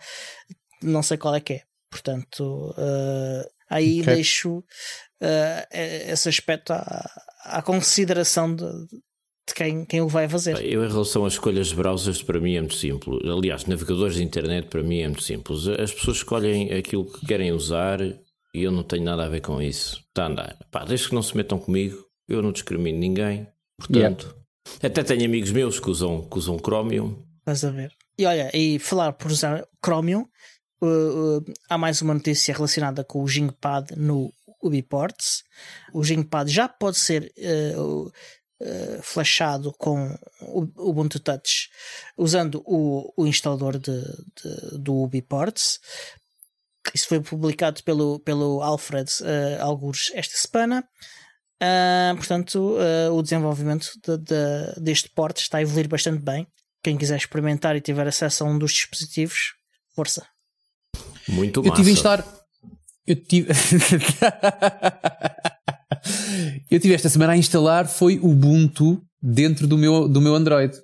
[0.82, 1.62] Não sei qual é que é.
[1.90, 4.16] Portanto, uh, aí okay.
[4.16, 7.10] deixo uh, esse aspecto à,
[7.46, 8.66] à consideração de,
[9.48, 10.64] de quem, quem o vai fazer.
[10.66, 13.20] Eu, em relação às escolhas de browsers, para mim é muito simples.
[13.26, 15.68] Aliás, navegadores de internet, para mim é muito simples.
[15.68, 19.62] As pessoas escolhem aquilo que querem usar e eu não tenho nada a ver com
[19.62, 20.04] isso.
[20.10, 20.58] Está a andar.
[20.72, 23.48] Pá, desde que não se metam comigo, eu não discrimino ninguém.
[23.78, 24.88] Portanto, yeah.
[24.88, 27.22] até tenho amigos meus que usam, que usam Chromium.
[27.40, 27.92] Estás a ver.
[28.18, 30.26] E olha, e falar por usar Chromium,
[30.82, 34.32] uh, uh, há mais uma notícia relacionada com o Jingpad no
[34.62, 35.44] Ubiports.
[35.94, 38.12] O Jingpad já pode ser uh,
[38.64, 41.70] uh, flashado com o Ubuntu Touch
[42.18, 45.80] usando o, o instalador de, de, do UbiPorts.
[46.94, 50.84] Isso foi publicado pelo, pelo Alfred uh, Algures esta semana.
[51.62, 56.48] Uh, portanto, uh, o desenvolvimento de, de, deste port está a evoluir bastante bem.
[56.84, 59.54] Quem quiser experimentar e tiver acesso a um dos dispositivos,
[59.96, 60.28] força.
[61.30, 61.72] Muito massa.
[61.72, 62.44] Eu tive a instalar.
[63.08, 63.54] Eu tive.
[66.70, 70.76] eu tive esta semana a instalar foi Ubuntu dentro do meu, do meu Android.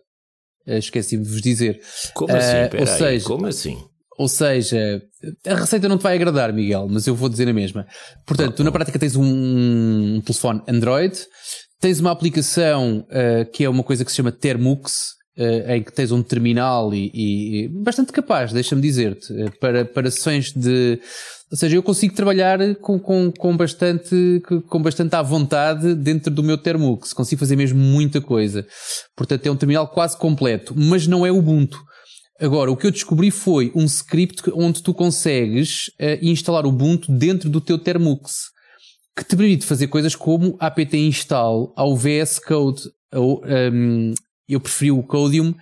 [0.65, 1.81] Eh, esqueci-me de vos dizer.
[2.13, 2.77] Como assim?
[2.77, 3.77] Uh, ou seja, como assim?
[4.17, 5.01] Ou seja,
[5.47, 7.87] a receita não te vai agradar, Miguel, mas eu vou dizer a mesma.
[8.25, 11.17] Portanto, tu na prática tens um, um telefone Android,
[11.79, 15.93] tens uma aplicação uh, que é uma coisa que se chama Termux, uh, em que
[15.93, 20.99] tens um terminal e, e bastante capaz, deixa-me dizer-te, uh, para, para sessões de.
[21.51, 26.43] Ou seja, eu consigo trabalhar com, com, com, bastante, com bastante à vontade dentro do
[26.43, 27.11] meu Termux.
[27.11, 28.67] Consigo fazer mesmo muita coisa.
[29.17, 31.79] Portanto, é um terminal quase completo, mas não é Ubuntu.
[32.39, 37.49] Agora, o que eu descobri foi um script onde tu consegues uh, instalar Ubuntu dentro
[37.49, 38.51] do teu Termux,
[39.17, 42.83] que te permite fazer coisas como apt install ao VS Code.
[43.13, 44.13] Ou, um,
[44.49, 45.53] eu preferi o Codium,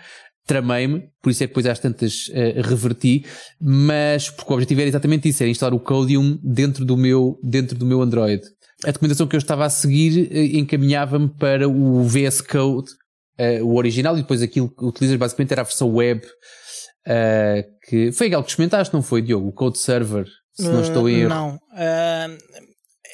[0.47, 3.25] tramei-me, por isso é que depois às tantas uh, reverti,
[3.59, 7.77] mas porque o objetivo era exatamente isso, era instalar o Codium dentro do meu, dentro
[7.77, 8.41] do meu Android.
[8.85, 12.89] A documentação que eu estava a seguir uh, encaminhava-me para o VS Code,
[13.39, 16.21] uh, o original, e depois aquilo que utilizas basicamente era a versão web
[17.87, 19.47] que foi aquele que experimentaste, não foi, Diogo?
[19.47, 21.29] O Code Server, se não estou em erro.
[21.29, 21.59] Não.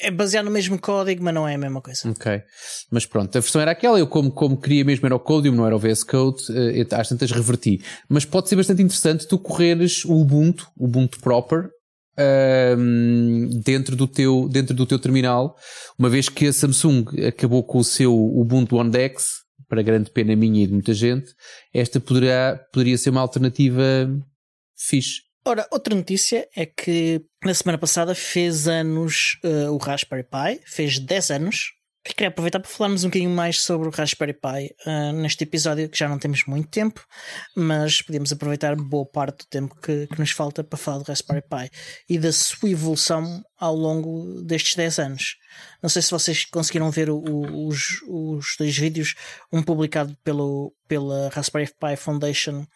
[0.04, 2.10] É baseado no mesmo código, mas não é a mesma coisa.
[2.10, 2.42] Ok.
[2.90, 5.66] Mas pronto, a versão era aquela, eu como, como queria mesmo era o Codium, não
[5.66, 7.80] era o VS Code, uh, às tantas reverti.
[8.06, 11.70] Mas pode ser bastante interessante tu correres o Ubuntu, o Ubuntu proper,
[12.18, 15.56] uh, dentro, do teu, dentro do teu terminal,
[15.98, 20.36] uma vez que a Samsung acabou com o seu Ubuntu on Dex, para grande pena
[20.36, 21.32] minha e de muita gente,
[21.72, 23.82] esta poderá, poderia ser uma alternativa
[24.76, 25.22] fixe.
[25.46, 30.98] Ora, outra notícia é que na semana passada fez anos uh, o Raspberry Pi, fez
[30.98, 31.74] 10 anos,
[32.06, 35.86] e queria aproveitar para falarmos um bocadinho mais sobre o Raspberry Pi uh, neste episódio,
[35.88, 37.06] que já não temos muito tempo,
[37.54, 41.42] mas podemos aproveitar boa parte do tempo que, que, nos falta para falar do Raspberry
[41.42, 41.70] Pi
[42.08, 45.36] e da sua evolução ao longo destes 10 anos.
[45.82, 49.14] Não sei se vocês conseguiram ver o, o, os, os dois vídeos,
[49.52, 52.66] um publicado pelo, pela Raspberry Pi Foundation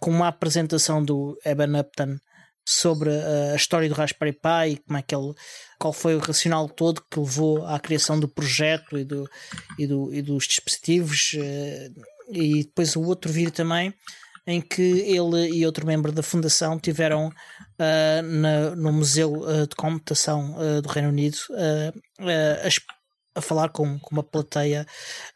[0.00, 2.18] com uma apresentação do Eben Upton
[2.66, 5.34] sobre a, a história do Raspberry Pi, como é que ele,
[5.78, 9.28] qual foi o racional todo que levou à criação do projeto e, do,
[9.78, 11.90] e, do, e dos dispositivos, eh,
[12.30, 13.92] e depois o outro vídeo também
[14.46, 20.56] em que ele e outro membro da fundação tiveram uh, na, no Museu de Computação
[20.56, 24.86] uh, do Reino Unido a, a, falar com, com uma plateia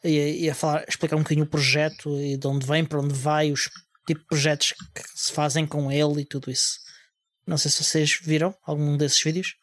[0.02, 3.14] e, e, a falar, explicar um bocadinho o projeto e de onde vem, para onde
[3.14, 3.68] vai, os
[4.06, 6.78] tipos de projetos que se fazem com ele e tudo isso.
[7.46, 9.54] Não sei se vocês viram algum desses vídeos.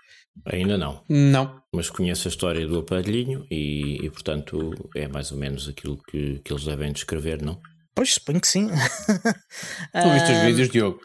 [0.46, 1.04] Ainda não.
[1.10, 1.62] Não.
[1.74, 6.40] Mas conheço a história do aparelhinho e, e portanto, é mais ou menos aquilo que,
[6.40, 7.60] que eles devem descrever, não?
[7.94, 8.68] Pois, suponho que sim.
[9.94, 11.00] Não viste os vídeos, Diogo?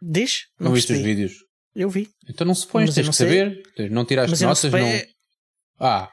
[0.00, 0.46] Diz?
[0.60, 1.32] Não, não viste os vídeos?
[1.74, 2.08] Eu vi.
[2.28, 3.62] Então não supões, tens que saber.
[3.90, 4.80] Não tiraste Mas notas, não.
[4.80, 5.02] não...
[5.80, 6.10] Ah.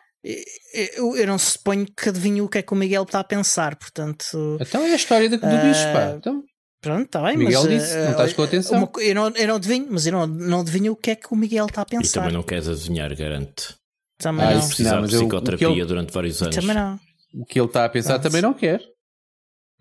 [0.96, 3.76] Eu, eu, não suponho que adivinho o que é que o Miguel está a pensar,
[3.76, 4.58] portanto.
[4.60, 5.62] Então é a história do, do uh...
[5.62, 6.16] bicho, pá.
[6.18, 6.44] Então.
[6.86, 7.82] Pronto, está bem, Miguel mas.
[7.82, 8.78] disse, não estás com atenção.
[8.78, 11.34] Uma, eu, não, eu não adivinho, mas eu não, não adivinho o que é que
[11.34, 12.20] o Miguel está a pensar.
[12.20, 13.76] E também não queres adivinhar, garante.
[14.20, 14.68] Também ah, não.
[14.68, 16.56] precisar de psicoterapia ele, durante vários anos.
[16.56, 17.00] Também não.
[17.34, 18.24] O que ele está a pensar Pronto.
[18.24, 18.84] também não quer.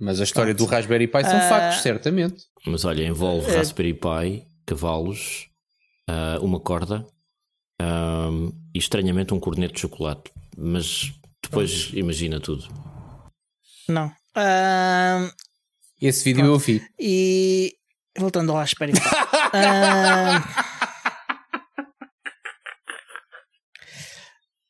[0.01, 0.67] Mas a história Pronto.
[0.67, 2.47] do Raspberry Pi são uh, factos, certamente.
[2.67, 5.51] Mas olha, envolve uh, Raspberry Pi, cavalos,
[6.09, 7.07] uh, uma corda
[8.75, 10.33] e estranhamente um corneto de chocolate.
[10.57, 12.67] Mas depois imagina tudo.
[13.91, 14.11] Não.
[16.01, 16.55] Esse vídeo Pronto.
[16.55, 16.83] eu vi.
[16.99, 17.77] E
[18.19, 19.01] voltando ao Raspberry Pi.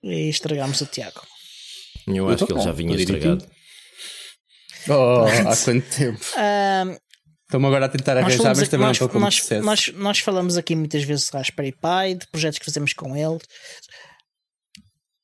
[0.02, 1.22] e estragámos o Tiago.
[2.06, 3.46] Eu acho eu que ele já vinha estragado.
[4.88, 6.20] Oh, há quanto tempo?
[7.44, 10.56] Estamos agora a tentar arranjar, mas também nós, não estou com nós, nós, nós falamos
[10.56, 13.38] aqui muitas vezes de Raspberry Pi, de projetos que fazemos com ele.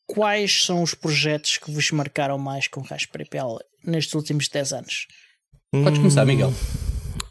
[0.07, 3.39] Quais são os projetos que vos marcaram mais com Raspberry Pi
[3.85, 5.07] nestes últimos 10 anos?
[5.73, 6.53] Podes começar, Miguel.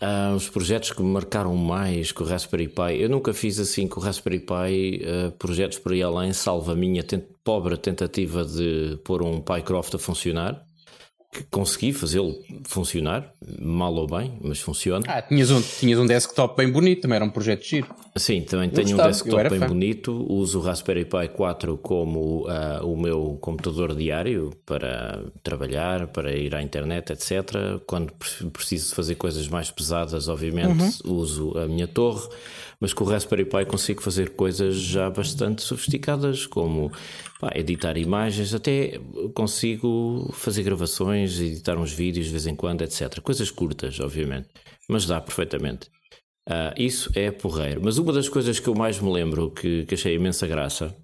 [0.02, 3.86] Uh, os projetos que me marcaram mais com o Raspberry Pi, eu nunca fiz assim
[3.86, 8.46] com o Raspberry Pi uh, projetos por aí além, salvo a minha tent pobre tentativa
[8.46, 10.66] de pôr um PyCroft a funcionar
[11.32, 15.06] que consegui fazê-lo funcionar, mal ou bem, mas funciona.
[15.08, 17.88] Ah, tinhas um, tinhas um desktop bem bonito, também era um projeto giro.
[18.16, 19.68] Sim, também eu tenho gostava, um desktop bem fã.
[19.68, 26.36] bonito, uso o Raspberry Pi 4 como uh, o meu computador diário para trabalhar, para
[26.36, 27.80] ir à internet, etc.
[27.86, 28.12] Quando
[28.52, 31.14] preciso fazer coisas mais pesadas, obviamente, uhum.
[31.14, 32.28] uso a minha torre
[32.80, 36.92] mas com o Raspberry Pi consigo fazer coisas já bastante sofisticadas, como
[37.40, 39.00] pá, editar imagens, até
[39.34, 43.20] consigo fazer gravações, editar uns vídeos de vez em quando, etc.
[43.20, 44.48] Coisas curtas, obviamente,
[44.88, 45.90] mas dá perfeitamente.
[46.48, 47.82] Uh, isso é porreiro.
[47.84, 50.96] Mas uma das coisas que eu mais me lembro que, que achei imensa graça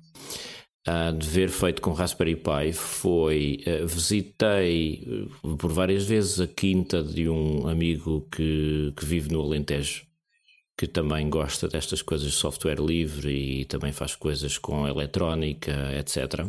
[0.88, 5.28] uh, de ver feito com Raspberry Pi foi uh, visitei
[5.59, 10.05] por várias vezes a quinta de um amigo que, que vive no Alentejo
[10.78, 16.45] que também gosta destas coisas de software livre e também faz coisas com eletrónica, etc.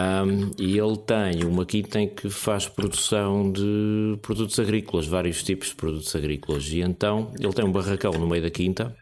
[0.00, 5.68] Um, e ele tem uma quinta em que faz produção de produtos agrícolas, vários tipos
[5.68, 6.68] de produtos agrícolas.
[6.68, 8.96] E então ele tem um barracão no meio da quinta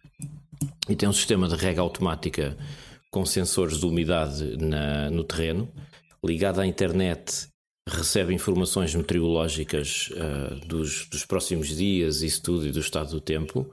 [0.89, 2.57] e tem um sistema de rega automática
[3.11, 5.69] com sensores de umidade na, no terreno,
[6.25, 7.49] ligado à internet
[7.89, 13.71] recebe informações meteorológicas uh, dos, dos próximos dias, isso tudo, e do estado do tempo.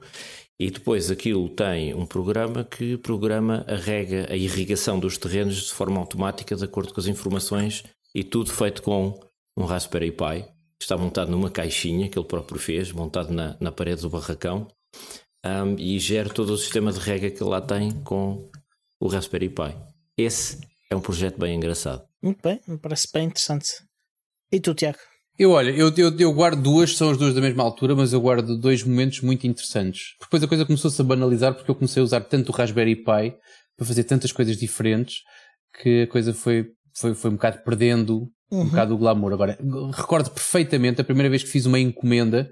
[0.58, 5.72] E depois aquilo tem um programa que programa a rega, a irrigação dos terrenos de
[5.72, 9.20] forma automática, de acordo com as informações, e tudo feito com
[9.56, 10.48] um Raspberry Pi.
[10.80, 14.66] Está montado numa caixinha que ele próprio fez, montado na, na parede do barracão,
[15.44, 18.50] um, e gera todo o sistema de rega que ele lá tem com
[18.98, 19.76] o Raspberry Pi.
[20.16, 20.60] Esse
[20.90, 22.02] é um projeto bem engraçado.
[22.22, 23.85] Muito bem, me parece bem interessante.
[24.56, 24.96] E tu, Tiago?
[25.38, 28.20] Eu, olha, eu, eu, eu, guardo duas, são as duas da mesma altura, mas eu
[28.22, 30.14] guardo dois momentos muito interessantes.
[30.18, 33.34] Depois a coisa começou-se a banalizar porque eu comecei a usar tanto o Raspberry Pi
[33.76, 35.16] para fazer tantas coisas diferentes
[35.82, 38.62] que a coisa foi, foi, foi um bocado perdendo uhum.
[38.62, 39.34] um bocado o glamour.
[39.34, 39.58] Agora,
[39.92, 42.50] recordo perfeitamente a primeira vez que fiz uma encomenda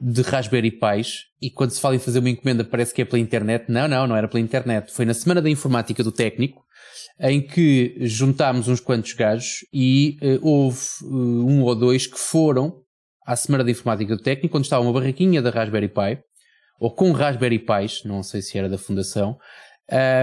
[0.00, 3.20] de Raspberry Pis e quando se fala em fazer uma encomenda parece que é pela
[3.20, 3.66] internet.
[3.68, 4.90] Não, não, não era pela internet.
[4.90, 6.64] Foi na Semana da Informática do Técnico
[7.20, 12.82] em que juntámos uns quantos gajos e uh, houve uh, um ou dois que foram
[13.26, 16.18] à Semana da Informática do Técnico, quando estava uma barraquinha da Raspberry Pi,
[16.78, 19.36] ou com Raspberry Pis, não sei se era da Fundação.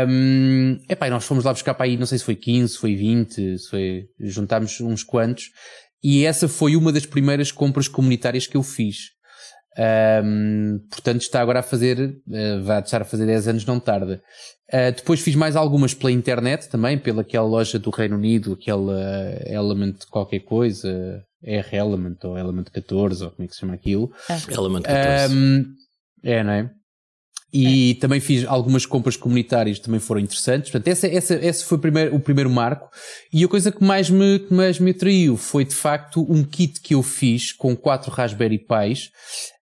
[0.07, 3.57] Um, epá, nós fomos lá buscar para aí, não sei se foi 15, foi 20,
[3.57, 5.49] se foi, juntámos uns quantos,
[6.03, 9.12] e essa foi uma das primeiras compras comunitárias que eu fiz.
[9.77, 14.21] Um, portanto, está agora a fazer, uh, vai deixar a fazer 10 anos, não tarda.
[14.71, 18.99] Uh, depois fiz mais algumas pela internet também, pelaquela loja do Reino Unido, aquela
[19.45, 24.11] Element qualquer coisa, R Element ou Element 14, ou como é que se chama aquilo.
[24.29, 24.53] É.
[24.53, 25.35] Element 14.
[25.35, 25.65] Um,
[26.23, 26.69] é, não é?
[27.53, 28.01] E é.
[28.01, 30.71] também fiz algumas compras comunitárias também foram interessantes.
[30.71, 32.89] Portanto, essa, essa, esse foi o primeiro, o primeiro marco.
[33.31, 36.81] E a coisa que mais me, que mais me atraiu foi de facto um kit
[36.81, 39.11] que eu fiz com quatro Raspberry Pis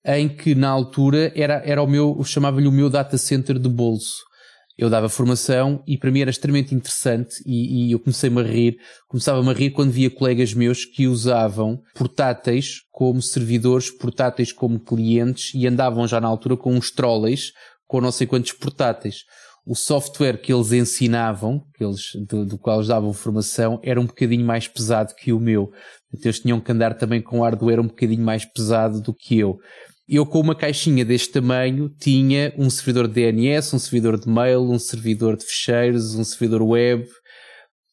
[0.05, 4.29] em que na altura era, era o meu, chamava-lhe o meu data center de bolso.
[4.77, 8.77] Eu dava formação e para mim era extremamente interessante e, e eu comecei-me a rir,
[9.09, 15.53] começava-me a rir quando via colegas meus que usavam portáteis como servidores, portáteis como clientes
[15.53, 17.51] e andavam já na altura com uns trolleys
[17.89, 19.25] com não sei quantos portáteis.
[19.65, 24.05] O software que eles ensinavam, que eles, do, do qual eles davam formação, era um
[24.05, 25.69] bocadinho mais pesado que o meu.
[26.13, 29.57] Então eles tinham que andar também com hardware um bocadinho mais pesado do que eu
[30.17, 34.61] eu com uma caixinha deste tamanho tinha um servidor de DNS, um servidor de mail,
[34.61, 37.07] um servidor de ficheiros, um servidor web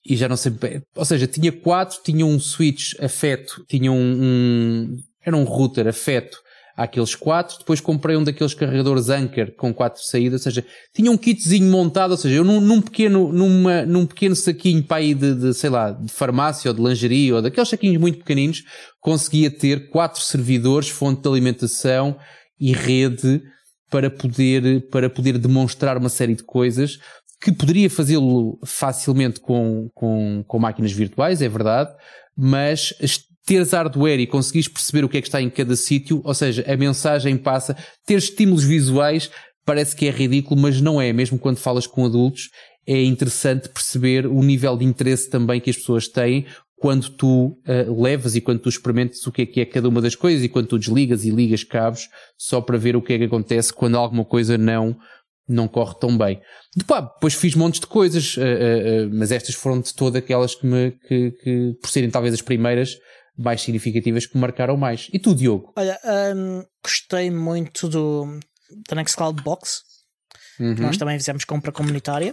[0.09, 0.53] e já não sei,
[0.95, 6.39] ou seja, tinha quatro, tinha um switch afeto, tinha um, um era um router afeto
[6.77, 11.17] àqueles quatro, depois comprei um daqueles carregadores Anker com quatro saídas, ou seja, tinha um
[11.17, 15.35] kitzinho montado, ou seja, eu num, num pequeno, numa, num pequeno saquinho para aí de,
[15.35, 18.63] de, sei lá, de farmácia ou de lingerie ou daqueles saquinhos muito pequeninos,
[19.01, 22.17] conseguia ter quatro servidores, fonte de alimentação
[22.61, 23.43] e rede
[23.91, 26.99] para poder, para poder demonstrar uma série de coisas
[27.41, 31.95] que poderia fazê-lo facilmente com, com, com máquinas virtuais, é verdade,
[32.37, 32.95] mas
[33.47, 36.65] teres hardware e conseguires perceber o que é que está em cada sítio, ou seja,
[36.67, 39.31] a mensagem passa, ter estímulos visuais
[39.65, 42.51] parece que é ridículo, mas não é, mesmo quando falas com adultos,
[42.87, 48.03] é interessante perceber o nível de interesse também que as pessoas têm quando tu uh,
[48.03, 50.49] levas e quando tu experimentas o que é que é cada uma das coisas e
[50.49, 53.97] quando tu desligas e ligas cabos só para ver o que é que acontece quando
[53.97, 54.97] alguma coisa não
[55.49, 56.41] não corre tão bem.
[56.75, 60.91] Depois, fiz montes de coisas, uh, uh, mas estas foram de todas aquelas que me,
[61.07, 62.97] que, que, por serem talvez as primeiras,
[63.37, 65.09] mais significativas que marcaram mais.
[65.13, 65.73] E tu, Diogo?
[65.77, 65.99] Olha,
[66.35, 68.41] um, gostei muito do,
[68.89, 69.83] da Nextcloud Box.
[70.59, 70.75] Uhum.
[70.79, 72.33] Nós também fizemos compra comunitária.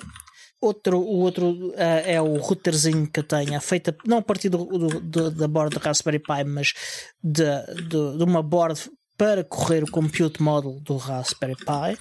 [0.62, 4.64] Outro, o outro uh, é o routerzinho que eu tenho, feita não a partir do,
[4.66, 6.72] do, do da board do Raspberry Pi, mas
[7.22, 7.44] de,
[7.90, 8.80] de, de, uma board
[9.18, 11.98] para correr o compute model do Raspberry Pi.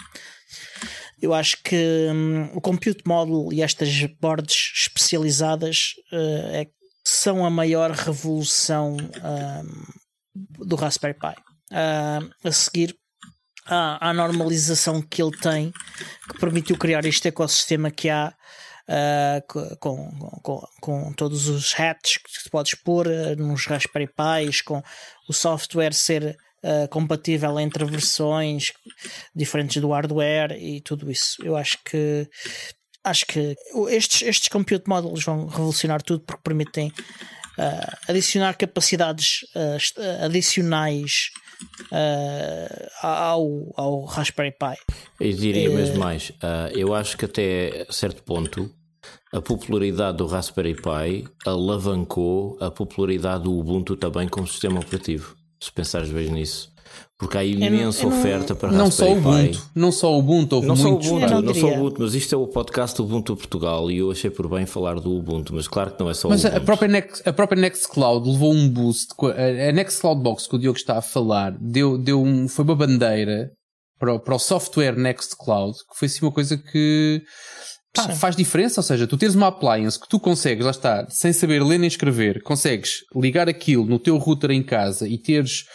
[1.20, 6.68] Eu acho que um, o compute model e estas boards especializadas uh, é
[7.04, 8.96] são a maior revolução
[10.34, 11.34] do Raspberry Pi.
[11.70, 12.94] Uh, a seguir
[13.66, 15.72] à, à, normalização que ele tem,
[16.28, 18.34] que permitiu criar este ecossistema que há.
[18.82, 20.10] Uh, com,
[20.42, 24.82] com, com, todos os hats que podes pôr uh, nos Raspberry Pis, com
[25.28, 28.72] o software ser uh, compatível entre versões
[29.34, 31.36] diferentes do hardware e tudo isso.
[31.44, 32.28] Eu acho que
[33.04, 33.56] acho que
[33.88, 41.30] estes, estes compute models vão revolucionar tudo porque permitem uh, adicionar capacidades uh, adicionais
[41.92, 44.94] uh, ao, ao Raspberry Pi.
[45.20, 46.32] Eu diria mesmo mais.
[46.72, 48.70] eu acho que até certo ponto
[49.32, 55.34] a popularidade do Raspberry Pi alavancou a popularidade do Ubuntu também como sistema operativo.
[55.58, 56.70] Se pensares bem nisso.
[57.22, 60.66] Porque há imensa não, oferta para não só o Ubuntu, não só o Ubuntu, houve
[60.66, 63.36] não só o Ubuntu, não, não só o Ubuntu, mas isto é o podcast Ubuntu
[63.36, 66.28] Portugal e eu achei por bem falar do Ubuntu, mas claro que não é só
[66.28, 66.52] mas o Ubuntu.
[66.52, 70.58] Mas a própria, Next, a própria Nextcloud levou um boost, a Nextcloud Box que o
[70.58, 73.52] Diogo está a falar, deu, deu um, foi uma bandeira
[74.00, 77.22] para, para o software Nextcloud, que foi assim uma coisa que
[77.94, 81.32] pá, faz diferença, ou seja, tu tens uma appliance que tu consegues, lá está, sem
[81.32, 85.66] saber ler nem escrever, consegues ligar aquilo no teu router em casa e teres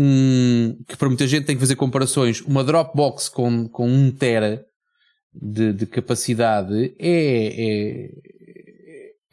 [0.00, 4.64] um, que para muita gente tem que fazer comparações, uma Dropbox com, com um tera
[5.34, 8.10] de, de capacidade é, é,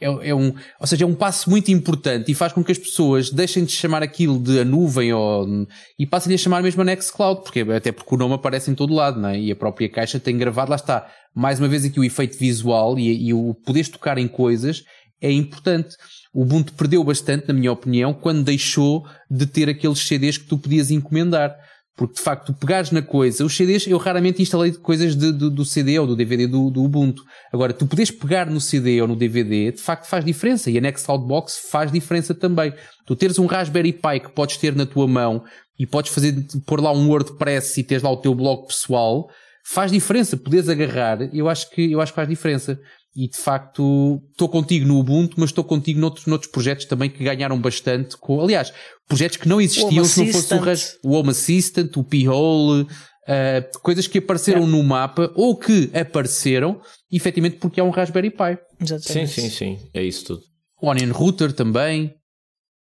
[0.02, 2.80] é, é, um, ou seja, é um passo muito importante e faz com que as
[2.80, 5.68] pessoas deixem de chamar aquilo de a nuvem ou,
[6.00, 8.94] e passem a chamar mesmo a Nextcloud, porque, até porque o nome aparece em todo
[8.94, 9.40] lado, não é?
[9.40, 12.98] E a própria caixa tem gravado, lá está, mais uma vez aqui o efeito visual
[12.98, 14.84] e, e o poderes tocar em coisas
[15.22, 15.96] é importante.
[16.34, 20.58] O Ubuntu perdeu bastante, na minha opinião, quando deixou de ter aqueles CDs que tu
[20.58, 21.56] podias encomendar.
[21.96, 25.50] Porque de facto, tu pegares na coisa, os CDs, eu raramente instalei coisas de, de,
[25.50, 27.24] do CD ou do DVD do, do, Ubuntu.
[27.54, 30.70] Agora, tu podes pegar no CD ou no DVD, de facto faz diferença.
[30.70, 32.74] E a Nextcloud Box faz diferença também.
[33.06, 35.46] Tu teres um Raspberry Pi que podes ter na tua mão
[35.80, 36.36] e podes fazer,
[36.66, 39.30] pôr lá um WordPress e teres lá o teu blog pessoal,
[39.66, 40.36] faz diferença.
[40.36, 42.78] Podes agarrar, eu acho que, eu acho que faz diferença
[43.16, 47.24] e de facto estou contigo no Ubuntu, mas estou contigo noutros, noutros projetos também que
[47.24, 48.18] ganharam bastante.
[48.18, 48.74] Com, aliás,
[49.08, 53.80] projetos que não existiam se não fosse o, resto, o Home Assistant, o P-Hole, uh,
[53.82, 54.68] coisas que apareceram é.
[54.68, 58.58] no mapa ou que apareceram efetivamente porque é um Raspberry Pi.
[58.82, 59.32] Exatamente.
[59.32, 60.42] Sim, sim, sim, é isso tudo.
[60.82, 62.14] O Onion Router também.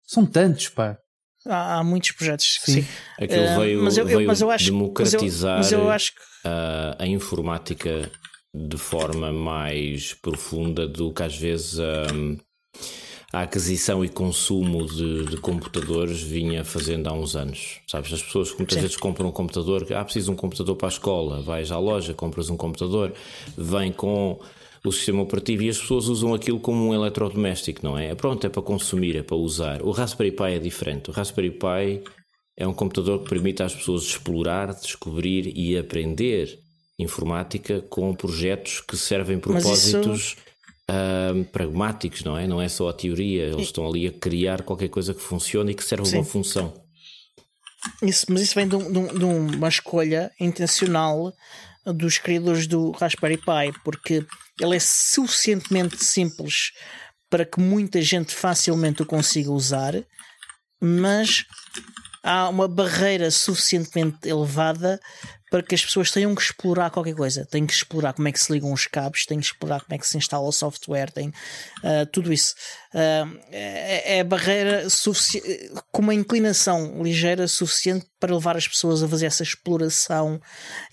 [0.03, 0.97] São tantos, pá.
[1.45, 2.81] Há, há muitos projetos, sim.
[2.81, 2.87] sim.
[3.17, 6.11] Aquilo uh, veio, mas eu, veio mas eu acho, democratizar mas eu, mas eu acho
[6.11, 6.19] que...
[6.43, 8.11] a, a informática
[8.67, 12.37] de forma mais profunda do que às vezes um,
[13.31, 17.81] a aquisição e consumo de, de, computadores vinha fazendo há uns anos.
[17.85, 18.81] Sabes, as pessoas muitas Sim.
[18.81, 22.13] vezes compram um computador, ah, preciso de um computador para a escola, vais à loja,
[22.13, 23.13] compras um computador,
[23.57, 24.39] vem com
[24.83, 28.15] o sistema operativo e as pessoas usam aquilo como um eletrodoméstico, não é?
[28.15, 29.81] Pronto, é para consumir, é para usar.
[29.81, 31.09] O Raspberry Pi é diferente.
[31.09, 32.03] O Raspberry Pi
[32.55, 36.59] é um computador que permite às pessoas explorar, descobrir e aprender
[36.99, 40.37] informática com projetos que servem propósitos isso...
[40.89, 42.47] uh, pragmáticos, não é?
[42.47, 45.75] Não é só a teoria, eles estão ali a criar qualquer coisa que funcione e
[45.75, 46.17] que serve Sim.
[46.17, 46.73] uma função.
[48.01, 51.31] Isso, mas isso vem de, um, de, uma escolha intencional
[51.85, 54.25] dos criadores do Raspberry Pi, porque
[54.59, 56.71] ele é suficientemente simples
[57.29, 59.93] para que muita gente facilmente o consiga usar,
[60.81, 61.45] mas
[62.23, 64.99] há uma barreira suficientemente elevada
[65.49, 67.45] para que as pessoas tenham que explorar qualquer coisa.
[67.45, 69.97] Têm que explorar como é que se ligam os cabos, têm que explorar como é
[69.97, 72.53] que se instala o software, têm uh, tudo isso.
[72.93, 74.87] Uh, é, é, a barreira
[75.91, 80.41] com uma inclinação ligeira suficiente para levar as pessoas a fazer essa exploração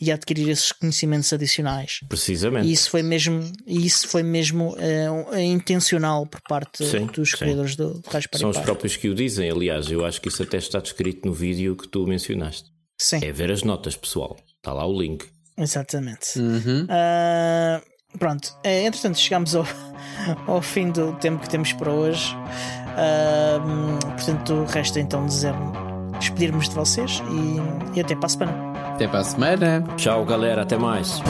[0.01, 2.01] e a adquirir esses conhecimentos adicionais.
[2.09, 2.67] Precisamente.
[2.69, 7.37] E isso foi mesmo, isso foi mesmo uh, intencional por parte sim, dos sim.
[7.39, 10.59] criadores do, Raspberry São os próprios que o dizem, aliás, eu acho que isso até
[10.59, 12.74] está descrito no vídeo que tu mencionaste.
[12.99, 13.21] Sim.
[13.23, 14.37] É ver as notas, pessoal.
[14.57, 15.25] Está lá o link.
[15.57, 16.39] Exatamente.
[16.39, 16.85] Uhum.
[16.85, 18.55] Uh, pronto.
[18.63, 19.67] É, entretanto, chegamos ao,
[20.47, 22.35] ao fim do tempo que temos para hoje.
[22.95, 25.55] Uh, portanto, resta então dizer
[26.19, 28.73] despedirmos de vocês e, e até para a semana.
[28.95, 29.85] Até para a semana.
[29.97, 30.63] Tchau, galera.
[30.63, 31.21] Até mais.